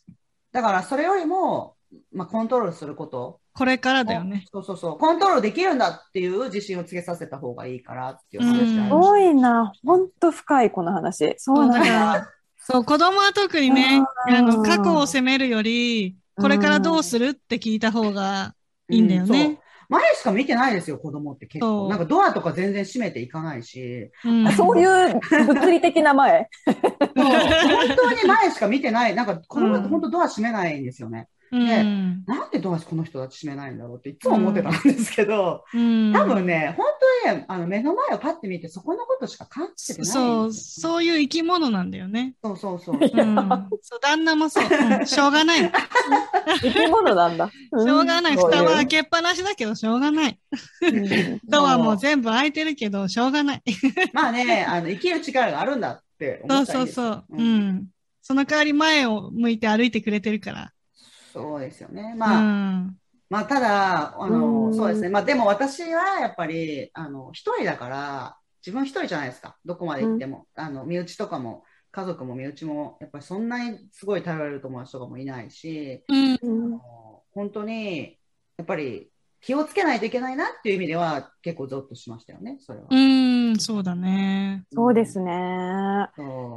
[0.53, 1.75] だから、それよりも、
[2.13, 3.41] まあ、コントロールすること。
[3.53, 4.45] これからだよね。
[4.53, 4.99] そうそうそう。
[4.99, 9.73] コントロールできるんだっていう自信をつけさせた方がいいからっていう話すましたごいな。
[9.85, 11.35] ほんと深い、この話。
[11.39, 11.93] そうなんだかだ。
[12.19, 18.55] ら、そう、子供は特にね、うんあの、過去を責めるより、これからどうするって聞いた方が
[18.89, 19.61] いいんだようんそうね。
[19.89, 21.89] 前しか見てないですよ、子供って結構。
[21.89, 26.49] なんかドアとか全然閉めていかないし、うんあそういう物理的な前？
[26.67, 26.77] 本
[27.97, 29.15] 当に前しか見てない。
[29.15, 31.29] なんか子供ってうん本当ドア閉めないんですよね。
[31.51, 32.25] うん。
[32.27, 36.87] なんでドアこの人たち閉めないんだろうっていつも思ってたんですけど、うん多分ね、本
[37.25, 40.07] 当にね、あの目の前をパッて見てそこのことしか感じてない。
[40.07, 42.35] そう、そういう生き物なんだよね。
[42.43, 42.97] そうそうそう。
[42.97, 43.09] うん。
[43.83, 44.65] そう、旦那もそう。
[44.65, 45.71] うんしょうがないの。
[46.61, 47.49] 生き物なんだ。
[47.49, 48.37] ししょうがない。
[48.37, 50.39] 蓋は開けっぱなしだけど、しょうがない。
[51.49, 53.63] ドアも全部開いてるけど、しょうがない。
[54.13, 57.43] まあね、あの生きる力があるんだって思そうったらいいですそうそう。
[57.43, 57.87] うん。
[58.23, 60.73] その代わり前を向いて歩いてくれてるから。
[61.39, 62.15] そうですよね。
[62.15, 62.99] うまあ、ん。
[63.31, 65.09] まあ、ただ、あうの、んそうですね。
[65.11, 69.57] まあ、でも私はやっぱり、あの、一人だから、自分一人じゃないですか。
[69.65, 70.47] どこまで行っても。
[70.55, 76.35] あの、身内とかも、家族も身内も、やっぱりそんなにすごい頼れる友達とかもいないし、うん。
[76.35, 78.19] あの本当に、
[78.57, 82.87] やっぱり気をつけないといけないなっていう意味では結構ゾッとしましたよね、それは。
[82.91, 84.65] うーん、そうだね。
[84.73, 86.09] そうですね。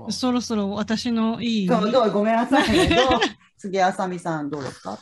[0.09, 1.67] そろそろ私のいい。
[1.67, 2.89] そうどうごめんなさいね。
[3.61, 4.97] 杉あさみさんどうですか？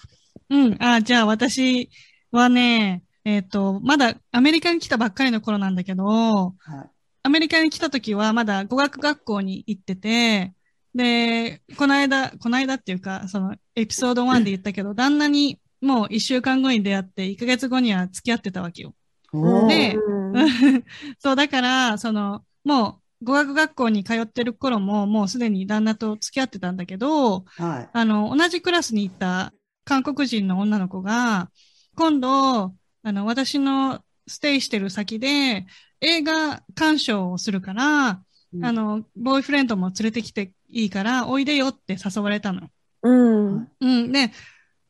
[0.50, 0.78] うん。
[0.84, 1.90] あ、じゃあ私
[2.32, 6.52] はね、えっ、と、まだアメリカに来たばっかりの頃なんだけど、は
[6.84, 6.90] い。
[7.24, 10.54] アメリカに来た時はまだ語学学校に行ってて、
[10.96, 18.94] で、この間、この間っていうか、そのエピソード1で言ったけど、旦那にもう一週間後に出会って、1ヶ月後には付き合ってたわけよ。
[19.32, 20.46] でうん
[21.20, 27.90] そう、だから、その、もう語学学校に通ってる頃も、もうすでに旦那と付き合ってたんだけど、はい。
[27.92, 29.54] あの、同じクラスに行った
[29.84, 31.50] 韓国人の女の子が、
[31.96, 35.66] 今度、あの、私のステイしてる先で
[36.02, 38.22] 映画鑑賞をするから、
[38.54, 42.68] うんあの、ボーイフレンドも連れてきていいから、おいでよって誘われたの。
[43.04, 43.72] うん。
[43.80, 44.12] うん。
[44.12, 44.32] で、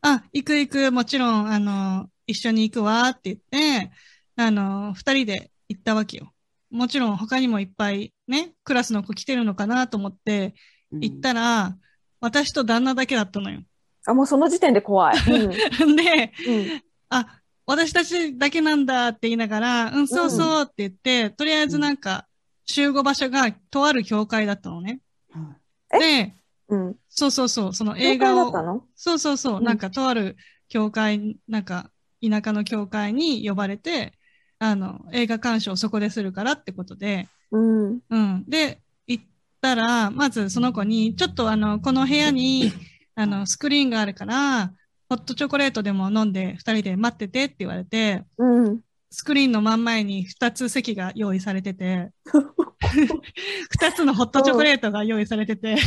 [0.01, 3.37] あ、行く行く、もちろん、あの、一緒に行くわって言っ
[3.81, 3.91] て、
[4.37, 6.31] あの、二人で行ったわけよ。
[6.71, 10.53] もちろん他にもいっぱいね、クラスの子来てるのかなと思って
[10.91, 11.75] 行ったら、
[12.21, 13.61] 私と旦那だけだったのよ。
[14.05, 15.17] あ、もうその時点で怖い。
[15.81, 15.95] うん。
[15.95, 22.27] で、うんあ、私たちだけなんだって言いながら、うん、そうそうって言って、とりあえずなんか、
[22.65, 25.01] 集合場所がとある教会だったのね。
[25.31, 26.35] はで、
[26.67, 26.95] うん。
[27.09, 27.97] そうそうそう、その？
[27.97, 31.89] 映画をそうそうそう、うんなんかとある教会、なんか
[32.21, 34.13] 田舎の教会に呼ばれて、
[34.59, 37.99] あの、映画鑑賞をそこでするからってことで、うん。
[38.09, 38.45] うん。
[38.47, 39.23] で、行っ
[39.61, 42.71] たら、まずその子に、ちょっとあの、この部屋に、
[43.15, 44.73] あの、スクリーンがあるから、
[45.09, 48.81] ホットチョコレートでも飲んで二人で待っててって言われて、うん。
[49.11, 52.11] スクリーンの真ん前に二つ席が用意されてて、
[53.71, 55.77] 二つのホットチョコレートが用意されてて、い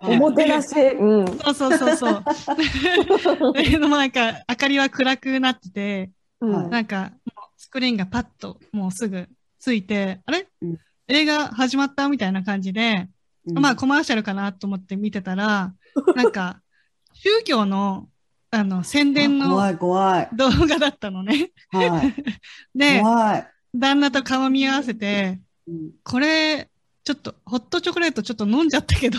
[0.00, 0.74] おもてなし。
[0.74, 1.26] うん。
[1.26, 2.24] そうそうそうそう。
[3.54, 6.10] でもなんか、明かりは暗くなってて、
[6.40, 6.70] うん。
[6.70, 7.12] なんか、
[7.74, 9.26] クリーンがパッともうすぐ
[9.58, 13.08] ついて、あれ、うん映画始まったみたいな感じで、
[13.46, 15.74] うんまあコマーシャルかなと思って見てたら、
[16.16, 16.62] なんか、
[17.12, 18.08] 宗教の、
[18.50, 20.28] あの、宣伝の怖い怖い。
[20.32, 21.50] 動画だったのね。
[21.70, 22.14] はい。
[22.74, 23.02] で。
[23.74, 26.70] 旦那と顔見合わせて、うんこれ、
[27.02, 29.18] ちょっと、ホットチョコレートちょっと飲んじゃったけど、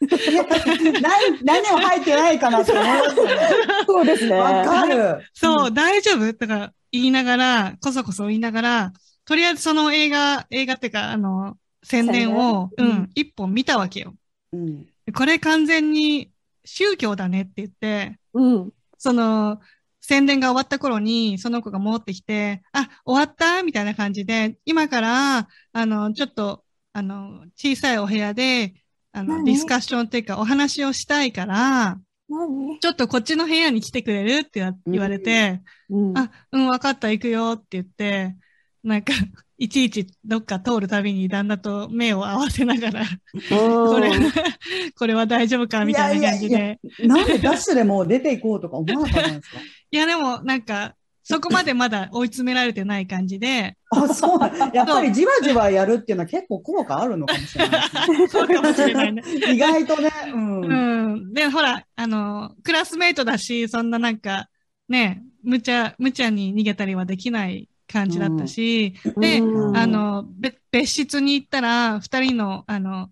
[1.00, 3.38] 何、何も入ってないかなって思いますよね。
[3.86, 4.34] そうですね。
[4.34, 5.26] わかる。
[5.34, 6.32] そう、大丈夫？
[6.34, 8.92] とか言いながら、こそこそ言いながら、
[9.24, 14.14] とりあえずその映画、映画っていうか、あの、宣伝を、うん、一本見たわけよ。
[14.52, 14.86] うん。
[15.14, 16.30] これ完全に
[16.64, 18.70] 宗教だねって言って、うん。
[18.98, 19.60] その、
[20.00, 23.62] 宣伝が終わった頃に、その子が戻ってきて、あ、終わった？
[23.62, 28.74] みたいな感じで、今から、あの、ちょっと、あの、小さいお部屋で、
[29.18, 29.44] あの、何？
[29.44, 32.78] ディスカッションっていうか、お話をしたいから、何？
[32.80, 34.40] ちょっとこっちの部屋に来てくれる？
[34.40, 36.18] って言われて、うん。
[36.18, 38.36] あ、うん、わかった、行くよって言って、
[38.84, 39.12] なんか、
[39.60, 43.04] いちいちどっか通るたびに旦那と目を合わせながら、
[43.50, 44.12] ここれ、
[44.96, 47.06] これは大丈夫かみたいな感じいやいで。
[47.08, 49.58] なんでダッシュでもう出ていこうとか思わなかったんですか？
[49.90, 50.94] いや、でも、なんか、
[51.30, 54.74] そこまでまだ追い詰められてない感じで、あ、そうなん。
[54.74, 57.88] やっぱりじわじわやるっていうのは結構効果あるのかもしれない。
[58.28, 59.22] そうかもしれないね。
[59.52, 60.64] 意外とね、うん。
[60.64, 61.32] うん。
[61.34, 64.48] で、ほら、あの、クラスメイトだし、そんななんか、
[64.88, 73.10] ね、無茶、無茶に逃げたりはできない感じだったし、で、うんあの、べ別室に行ったら、二人の、あの、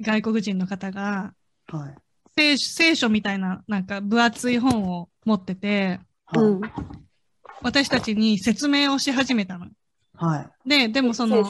[0.00, 1.34] 外国人の方が、
[1.66, 1.94] はい。
[2.36, 7.11] 聖書聖書みたいな、なんか分厚い本を持ってて、はい。
[7.62, 7.66] うん。
[7.66, 9.66] 私たちに説明をし始めたの。
[10.14, 10.68] はい。
[10.68, 11.42] で、でもその。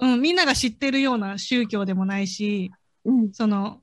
[0.00, 2.70] うん、みんなが知ってるような宗教でもないし、
[3.04, 3.32] うん。
[3.32, 3.80] その、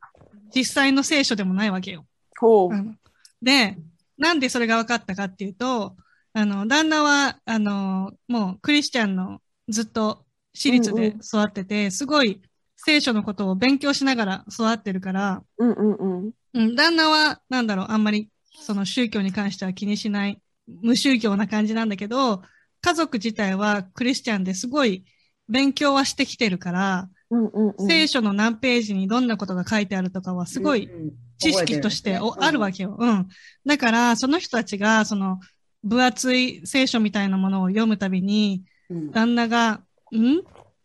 [0.56, 2.06] 実際の聖書でもないわけよ。
[2.40, 2.74] ほう。
[2.74, 3.00] うん
[3.42, 3.78] で、
[4.18, 5.96] なんでそれが分かったかっていうと、
[6.34, 12.42] あの、旦那は、あの、もうクリスチャンのずっと私立で育ってて、すごい
[12.76, 16.32] 聖書のことを勉強しながら育ってるから、うんうんうん。
[16.54, 22.42] うん、旦那は、なんだろう、あんまり、その宗教に関しては気にしない、無宗教な感じなんだけど、
[22.82, 25.06] 家族自体はクリスチャンですごい
[25.50, 27.88] 勉強はしてきてるから、うんうんうん。
[27.88, 32.78] 聖書の何ページにどんなことが書いてあるとかはすごいうん知識としておあるわけ。
[32.78, 32.96] けよ。
[32.98, 33.28] うん。
[33.66, 35.40] だから、その人たちが、その、
[35.84, 39.82] 分厚い聖書みたいなものを読むたびに、うん旦那が、
[40.14, 40.42] ん？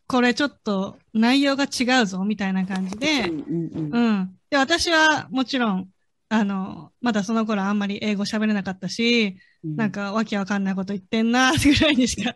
[0.09, 4.39] これちょっと内容が違うぞ、みたいな感じで、うんうんうんうん。
[4.51, 5.89] で、私はもちろん、
[6.31, 12.35] あの、まだその頃あんまり英語喋れなかったし、うんなんかわけわかんないこと言ってんな、ぐらいにしか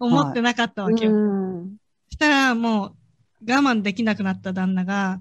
[0.00, 1.12] 思ってなかったわけよ。
[1.12, 1.76] うん。
[2.10, 5.20] したらもう我慢できなくなった旦那が、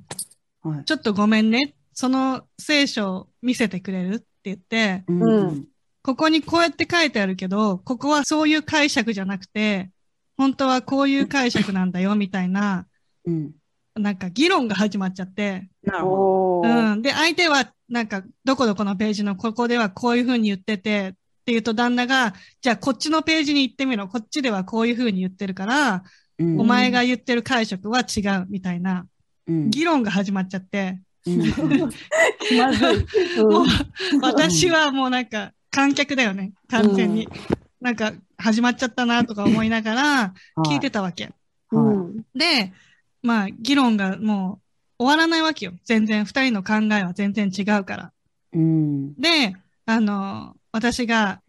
[0.64, 1.76] はいちょっとごめんね。
[1.94, 5.68] その聖書を見せてくれるって言って、うんうん
[6.04, 9.92] ここにこうやって書いてあるけど、ここはそういう解釈じゃなくて、
[10.38, 12.88] 本当はこういう解釈なんだよ、みたいな、
[13.26, 13.52] うん。
[13.94, 16.16] なんか議論が始まっちゃって、なるほど。
[16.62, 17.02] おーうん。
[17.02, 21.16] で、相手は、なんか、どこどこのページのここではこういうふうに言ってて、
[21.48, 24.10] って言うと旦那が、じゃあこっちのページに行ってみろ。
[24.10, 26.04] こっちではこういうふうに言ってるから、
[26.40, 29.08] うんお前が言ってる解釈は違う、みたいな、
[29.48, 31.40] うん議論が始まっちゃって、うん。
[31.48, 37.30] もううん、私はもうなんか、観客だよね、完全に。
[37.80, 40.34] なんか、始まっちゃったなとか思いながら、
[40.66, 41.32] 聞いてたわけ。
[41.72, 42.74] うはいんで、
[43.24, 44.60] まあ、議論がも
[45.00, 45.74] う終わらないわけよ。
[45.86, 48.12] 全然、二人の考えは全然違うから。
[48.52, 49.16] うん。
[49.16, 49.56] で、
[49.86, 51.42] あの、私が、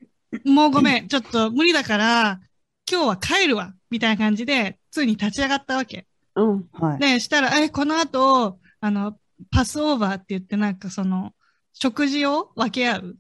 [0.45, 2.41] もうごめん、ちょっと無理だから、
[2.91, 6.07] 今日は帰るわ、みたいな感じで、ついに立ち上がったわけ。
[6.37, 6.69] うん。
[6.73, 6.99] はい。
[6.99, 9.19] で、したら、え、この後、あの、
[9.51, 11.33] パスオーバーって言って、なんかその、
[11.73, 13.17] 食事を分け合う。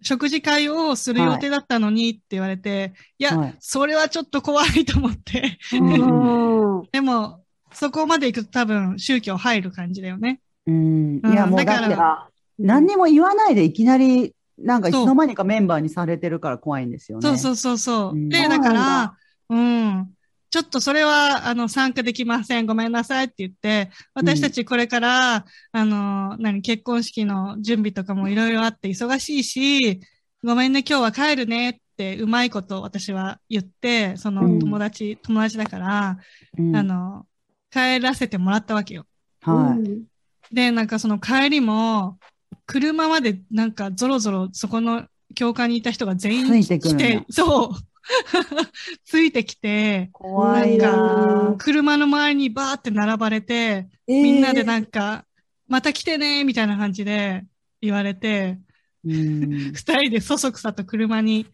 [0.00, 5.58] 食事会をする予定だったのにって言われて、い、や、はいそれはちょっと怖いと思って。
[5.72, 10.40] うん でも、そこまで行くと多分宗教入る感じだよね。
[10.66, 11.16] うん。
[11.16, 17.22] いうんや、もうだから何にも言わないでいきなり、なんかいつの間にかメンバーにされてるから怖いんですよね。
[17.22, 18.12] そうそうそうそう。
[18.12, 19.14] うんで、だだから、
[19.50, 20.10] うん。
[20.50, 22.66] ちょっとそれは、あの、参加できません。
[22.66, 30.00] ごめんなさいって言って、私たちこれから、あの、何、結婚式の準備とかもいろいろあって忙しいし、
[30.42, 36.18] ごめんね、今日は帰るねって、うまいこと私は言って、そのうん友達、友達だから、
[36.56, 37.26] うんあの、
[37.70, 39.04] 帰らせてもらったわけよ。
[39.42, 40.54] はい。
[40.54, 42.18] で、なんかその帰りも、
[42.66, 47.70] 車までなんかゾロゾロそこの教会にいた人が全員ついてて、そう。
[49.04, 51.54] ついてきて、怖いな。
[51.58, 55.24] 車の周りにバーって並ばれて、みんなでなんか、
[55.66, 57.44] また来てねみたいな感じで
[57.80, 58.58] 言われて、
[59.04, 59.72] うん。
[59.72, 61.46] 二人でそそくさと車に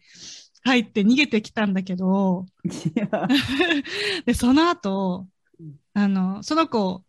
[0.63, 2.45] 入って逃げてきたんだけど、
[4.25, 5.27] で、その後
[5.59, 7.03] うん、あの、その子、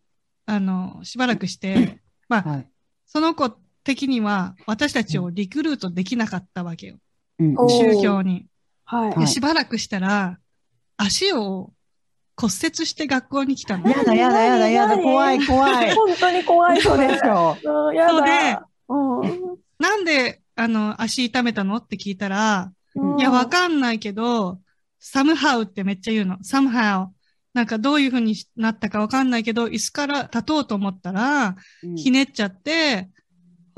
[0.45, 2.69] あの、しばらくして、まあ、はい。
[3.05, 6.97] その子的には私たちをリクルートできなかったわけよ。
[7.39, 8.45] うん宗教に。
[8.83, 9.27] はい。
[9.27, 10.39] しばらくしたら、
[10.97, 11.71] 足を
[12.35, 13.89] 骨折して学校に来たの。
[13.89, 15.95] やだやだやだやだ、何怖い怖い。
[15.95, 17.07] 本当に怖い、そそうれ。
[17.07, 17.57] でしょ。
[17.63, 18.67] うん、やそうでだ。
[18.89, 21.77] うんなんで、あの、足痛めたの？
[21.77, 24.59] って聞いたら、うんいや、わかんないけど、
[25.01, 26.37] somehow ってめっちゃ言うの。
[26.37, 27.07] somehow。
[27.53, 33.09] なんかどういう風になったかわかんないけど、椅子から立とうと思ったら、うんひねっちゃって、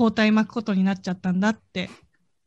[0.00, 1.90] 包帯巻くことになっちゃったんだって。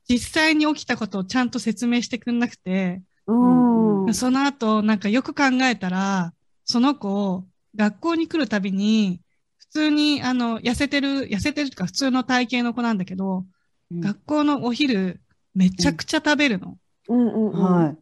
[0.09, 4.13] 実際に起きたことをちゃんと説明してくんなくて、うん。
[4.15, 6.33] その後、なんかよく考えたら、
[6.65, 9.21] その子、学校に来るたびに、
[9.59, 13.45] 普通に、あの、痩せてる、痩せてるとか普通の体型の子なんだけど、
[13.91, 15.21] うん学校のお昼、
[15.53, 16.79] めちゃくちゃ食べるの。
[17.07, 17.63] うんうんうん。
[17.63, 17.97] はい。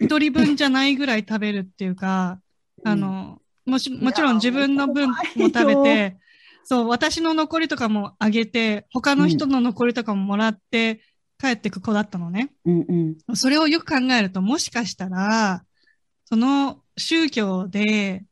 [0.00, 2.40] 一人分じゃないぐらい食べるっていうか、
[2.82, 5.16] あの、もし、もちろん自分の分も
[5.48, 6.16] 食べて、
[6.68, 11.00] そう、私の残りとかもあげて、他の人の残りとかももらって
[11.40, 12.52] 帰ってく子だったのね。
[12.66, 12.86] うん
[13.26, 13.36] うん。
[13.36, 15.64] それをよく考えると、もしかしたら、
[16.26, 18.22] その宗教で、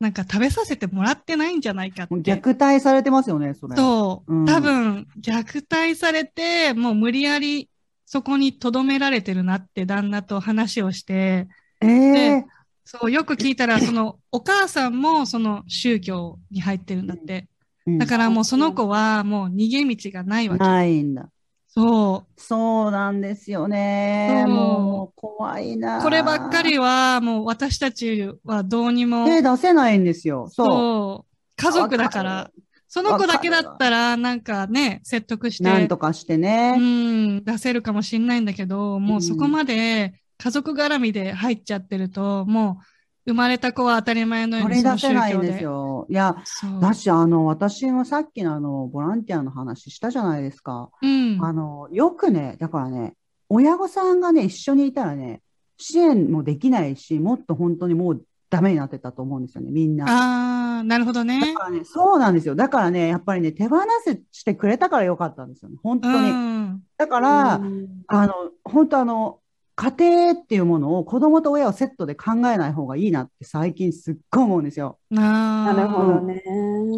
[0.00, 2.14] なんか食べさせてもらってないんじゃないかって。
[2.14, 3.74] 虐待されてますよね、それ。
[3.74, 7.70] そう、うん多分、虐待されて、もう無理やり
[8.04, 11.48] そこに留められてるなって旦那と話をして、
[11.80, 12.46] ええ
[12.84, 17.48] そう、よく聞いたら、その、お母さんもその宗教に入ってるんだって。
[17.88, 20.64] うんだからもうその子はもう逃げ道がないわけ。
[20.64, 21.28] ないんだ。
[21.68, 24.44] そそうなんですよね。
[24.48, 26.00] もう怖いな。
[26.00, 26.02] う。
[26.02, 30.48] こればっかりはもう私たちはどうにも、手出せないんですよ。
[30.50, 31.52] そう。
[31.56, 32.50] 家族だかわら、
[32.88, 36.74] その子だけだったらなんかね、説得して、なんとかしてね。
[36.78, 42.84] うん、出せるかもしれないんだけど、もうそこまで家族絡みで入っちゃってると、もう
[43.28, 45.12] 生まれた子は当たり前のように取り出せ。
[45.12, 46.06] ないんですよ。
[46.08, 46.36] いや。
[46.80, 50.88] だし、あの、私もさっきのあの、ボランティアの話したじゃないですか。
[51.02, 51.38] うん。
[51.44, 53.14] あの、よくね、だからね、
[53.50, 55.42] 親御さんがね、一緒にいたらね、
[55.76, 60.06] 支援もできないし、もっと本当にもうダメになってたと思うんですよね、みんな。
[60.06, 61.52] ああ、なるほどねだ。
[61.52, 62.54] からね、そうなんですよ。
[62.54, 66.30] だからね、やっぱりね、手放せしてくれたからよかったんですよね、本当うに。
[66.30, 66.80] ん。
[66.96, 69.40] だから、うんあの、本当あの、
[69.78, 74.98] 家庭っていうものを子供と親をセットで考えない方がいいなって最近すっごい思うんですよ。
[75.08, 76.42] ななるほどね。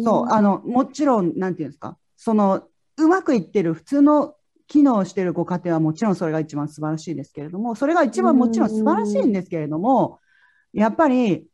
[0.03, 2.63] そう、あの、もちろん、なんていうんですか、その、
[2.97, 4.33] うまくいってる普通の
[4.65, 10.19] 機能してるご家庭はもちろんそれが一番素晴らしいですけれども、それが一番もちろん素晴らしいんですけれども、
[10.73, 11.45] やっぱり、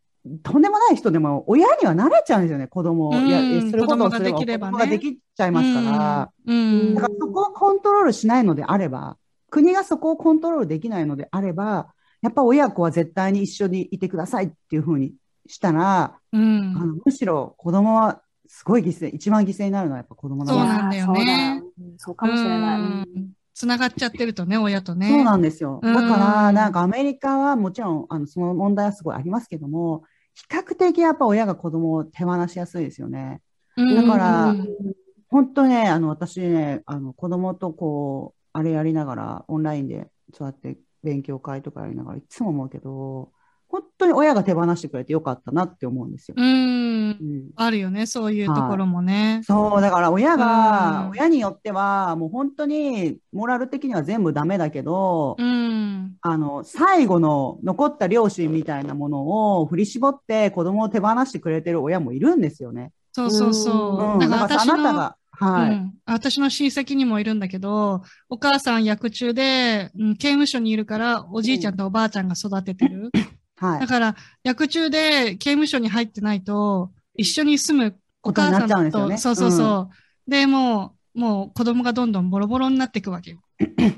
[0.43, 3.11] とんでもない人でも親には慣れちゃうんですよね、子供を。
[3.11, 6.31] うんいや、することをすれば子供ができちゃいますから。
[6.45, 6.95] うん。
[6.95, 9.17] だからそこをコントロールしないのであれば、
[9.49, 15.13] 国がそこをコントロールできないのであれば、やっぱ親子は絶対に一緒にいてくださいっていうふうに
[15.47, 22.79] したら、うんあのむしろ子供はすごい犠牲、一番犠牲になるのはやっぱ子供なそうなんだよねそうだうんそうかもしれない。
[22.79, 23.07] うん
[23.53, 25.09] つながっちゃってるとね、親とね。
[25.09, 25.79] そうなんですよ。
[25.81, 30.03] うんだから、なんかアメリカはもちろん、あの、その問題はすごいありますけども、
[30.35, 33.41] 比較的やっぱ親が子供を手放しやすいですよね。
[33.75, 34.67] うんだからうん
[35.29, 43.31] 本当ね、あの、私ね、あの、子供とこう、あれやりながら、オンラインで、そうやって勉強会とかやりながら、いつも思うけど、
[43.67, 46.35] 本当に親が手放してくれてよかったなって思うんですよ。
[46.37, 49.41] うんうんあるよね、そういうところもね。
[49.43, 56.15] そう、だから親うが、ん親によっては、もう本当に、モラル的には全部ダメだけど、うん。
[56.21, 62.91] あの、最後の残った両親みたいなものを振り絞って子供を手放してくれてる親もいるんですよね。
[63.13, 64.15] そうそうそうう。
[64.17, 64.19] ん。
[64.19, 65.71] だからだかあなたが、はい。
[65.71, 73.11] うん、私の親戚にもいるんだけど、お母さん役中で、うん、刑務所にいるから、おじいちゃんとおばあちゃんが育ててる。
[73.57, 73.79] はい。
[73.79, 79.89] だから、役中で刑務所に入ってないと、一緒に住むお母さんんと、ですよねそうそうそ
[80.27, 80.29] う。
[80.29, 83.41] で、もう、もう子供がどんどんボロボロになっていくわけよ。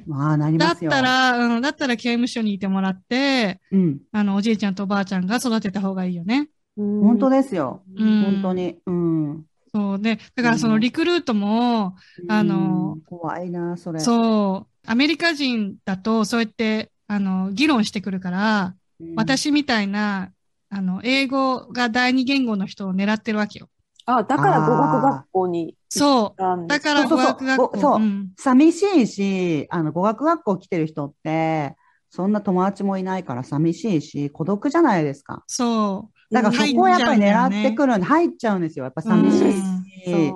[0.08, 0.92] まあ、なりだっますよ。
[0.92, 4.00] たら、うん、だったら刑務所にいてもらって、うん。
[4.12, 6.50] あの、おじいちゃんとおばあちゃんが育てた方がいいよね。
[6.78, 7.84] うん本当ですよ。
[7.98, 8.78] うん本当に。
[8.86, 9.46] うん。
[9.74, 11.96] そうで、だからそのリクルートも、
[12.28, 14.00] あのうん怖いな、それ。
[14.00, 20.32] そう、アメリカ人だとそうやって、あの、議論してくるから、うん、私みたいな、
[20.70, 23.70] あの、英語が第二言語の人を狙ってるわけよ。
[24.06, 26.42] あ、だから語学学校にそう。
[26.68, 27.78] だから語そうそうそう学学校。
[27.80, 31.76] そううん寂しいし、あの、語学学校来てる人って、
[32.10, 35.44] そんな友達もいないから寂しいし、孤独じゃないですか。
[35.48, 36.19] そう。
[36.32, 38.86] だからそこをやっぱり狙ってくるんで、入っちゃうんですよ。
[38.86, 40.34] やっぱ寂しいし、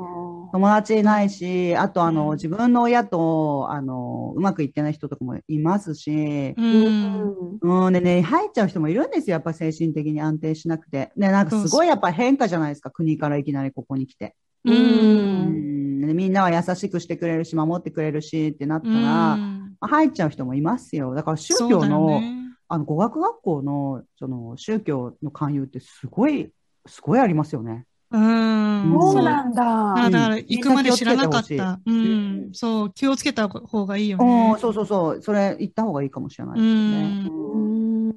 [0.54, 6.62] 友達いないし、あとあの、うん自分の親と、あの、うまくいってない人とかもいますし、う。
[6.62, 9.34] うんんうん、でね、入っちゃう人もいるんですよ。
[9.34, 11.12] やっぱ精神的に安定しなくて。
[11.16, 12.91] ね、なんかすごいやっぱ変化じゃないですか。
[12.91, 14.36] 国からいきなりここに来て。
[14.66, 14.72] う。
[14.72, 19.38] うんん、でみんなは優しくしてくれるし、守ってくれるしってなったら、
[19.82, 21.14] 入っちゃう人もいますよ。
[21.14, 22.43] だから宗教の、ね
[22.74, 26.51] あの、語学学校の、その、宗教の勧誘ってすごい、
[26.88, 27.86] すごいありますよね。
[28.09, 28.82] うん。
[28.99, 29.95] そうなんだ。
[29.95, 31.80] あだから行くまで知らなかった。
[31.86, 32.53] ううんん。
[32.53, 34.59] そう、気をつけた方がいいようねん、。
[34.59, 35.21] そうそうそう。
[35.21, 37.21] それ言った方がいいかもしれないですね。
[37.26, 38.15] ううんうん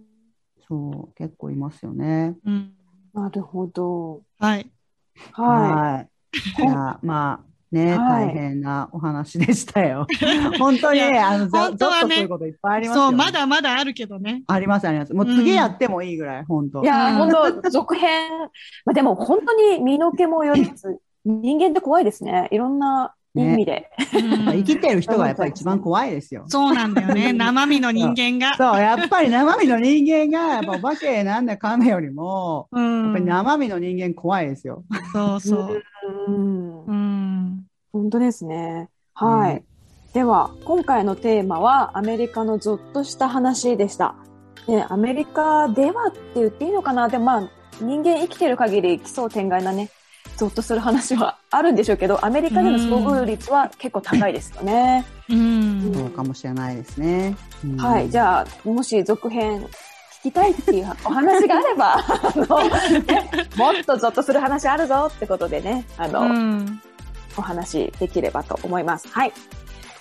[0.66, 2.34] そう、結構いますよね。
[2.46, 2.72] うん。
[3.12, 4.22] なるほど。
[4.38, 4.70] はい。
[5.32, 6.62] ははい。
[6.62, 10.07] いや、まあ、ね、はい大変なお話でしたよ。
[10.59, 13.17] 本当にね、あの、ざ本当はねざっとそういうこといっぱいありますよそう、ね。
[13.19, 14.43] まだまだあるけどね。
[14.47, 15.14] あります、あります。
[15.14, 16.81] もう次やってもいいぐらい、本当。
[16.81, 16.85] い。
[16.85, 17.31] いや、うん本
[17.62, 18.31] 当続編。
[18.85, 22.49] まあ、でも本当に身の毛もよりつつ、人間って怖いですね。
[22.53, 23.91] いろんな意味で。
[24.14, 26.45] うん生きてる人がやっぱり一番怖いですよ。
[26.49, 27.33] そうなんだよね。
[27.35, 28.57] 生身の人間が。
[28.57, 33.29] そう、やっぱり生身の人間が、やっぱお化けなんだかんだよりも、うやっぱりん。
[33.29, 34.85] 生身の人間怖いですよ。
[35.12, 35.83] そうそう。
[36.29, 37.05] うんうん。
[37.97, 38.88] 本当ですね。
[39.14, 39.55] はい。
[39.55, 39.64] ね
[40.14, 44.14] では、今回のテーマはアメリカのゾッとした話でした。
[44.66, 47.09] ね、アメリカではって言っていいのかな？
[47.09, 49.90] でもまあ、人間生きてる限り奇想天外なね、
[50.36, 55.05] ゾッとする話はあるんでしょうけど、アメリカでの遭遇率は結構高いですよね。
[55.28, 55.92] うん。
[55.94, 57.36] そうかもしれないですね。
[57.64, 58.11] うんはい。
[58.11, 59.61] じゃあ、もし続編
[60.24, 62.68] 聞きたいっていうお話があれば、あの、
[63.03, 66.80] ねもっとゾッとする話あるぞってことでね、あの、うん。
[67.37, 69.09] お話できればと思います。
[69.09, 69.32] はい。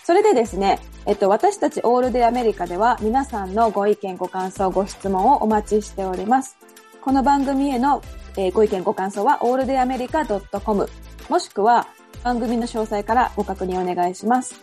[0.03, 6.57] それでですね、えっと、私たちオールデイアメリカでは皆さんのご意見、ご感想、ご質問をお待ちしております。
[7.01, 8.01] この番組への、
[8.37, 10.89] えーご意見、ご感想は alldayamerica.com
[11.29, 11.87] もしくは
[12.23, 14.55] 番組の詳細からご確認お願いします。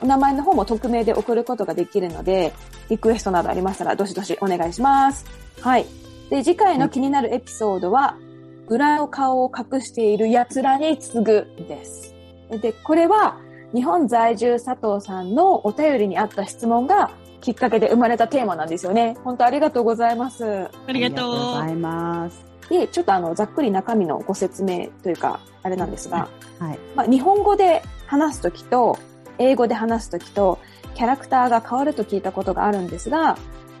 [0.00, 2.52] お名前の方も匿名で送ることができるので、
[2.88, 5.24] リクエストなどありましたらどしどしお願いします。
[5.60, 5.86] はい。
[6.30, 8.16] で、次回の気になるエピソードは、
[8.68, 12.15] 裏の顔を隠している奴らに次ぐです。
[12.50, 13.38] で、これは
[13.74, 19.16] 日本在住佐藤さんのお便りにあった質問がきっかけで生まれたテーマなんですよね。
[19.24, 20.44] 本当ありがとうございます。
[20.44, 20.48] あ
[20.92, 22.44] りがありがとうごとざいます。
[22.68, 26.28] で、ちょっとあの、ざっくり中身のご説明というか、あれなんですが、
[26.58, 26.78] はい。
[26.94, 28.98] まあ、日本語で話すときと、
[29.38, 30.58] 英語で話すときと、
[30.94, 33.36] キャラクターが変わると聞いたことがあるんですが、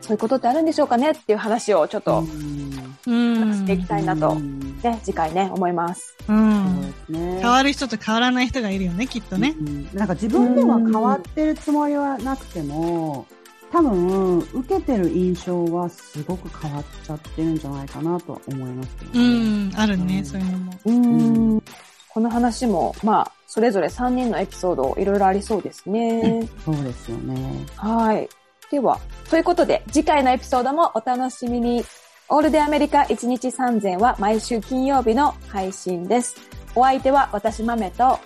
[0.06, 3.10] そういうことってあるんでしょうかねっていう話をちょっと、う。
[3.10, 3.40] うん。
[3.40, 6.16] 話していきたいなとうんね、次回ね、思います。
[6.20, 6.24] う。
[6.26, 7.40] そうんですね。
[7.40, 9.54] 変わる人と変わらない人がいるよね、きっとね。
[9.58, 13.26] うんなんか自分では変わってるつもりはなくても、
[13.72, 19.68] 多分、受けてる印象はすごく変わっちゃってるんじゃないかなとは思いますけどうね。
[19.68, 19.72] ん。
[19.76, 20.72] あるね、うんそういうのも。
[20.84, 21.62] うーん
[22.08, 26.48] この話も、まあ、それぞれ3人のエピソードいろいろありそうですね。
[26.64, 27.66] そうですよね。
[27.76, 28.28] はい。
[28.70, 29.00] では、
[29.30, 31.84] ということで、次回のエピソードもお楽しみに。
[32.28, 36.34] オールデンアメリカ1日3000は毎週金曜日の配信です。
[36.74, 38.18] お相手は私、豆と、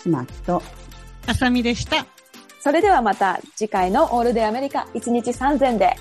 [0.00, 0.62] ちまきと、
[1.26, 2.06] あさみでした。
[2.60, 5.96] それではまた次回のオールデンアメリカ1日3000で。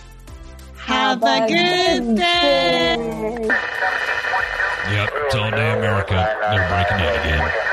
[0.78, 3.48] Have a good day!
[4.90, 6.38] Yep, it's all day America.
[6.52, 7.70] They're breaking in again.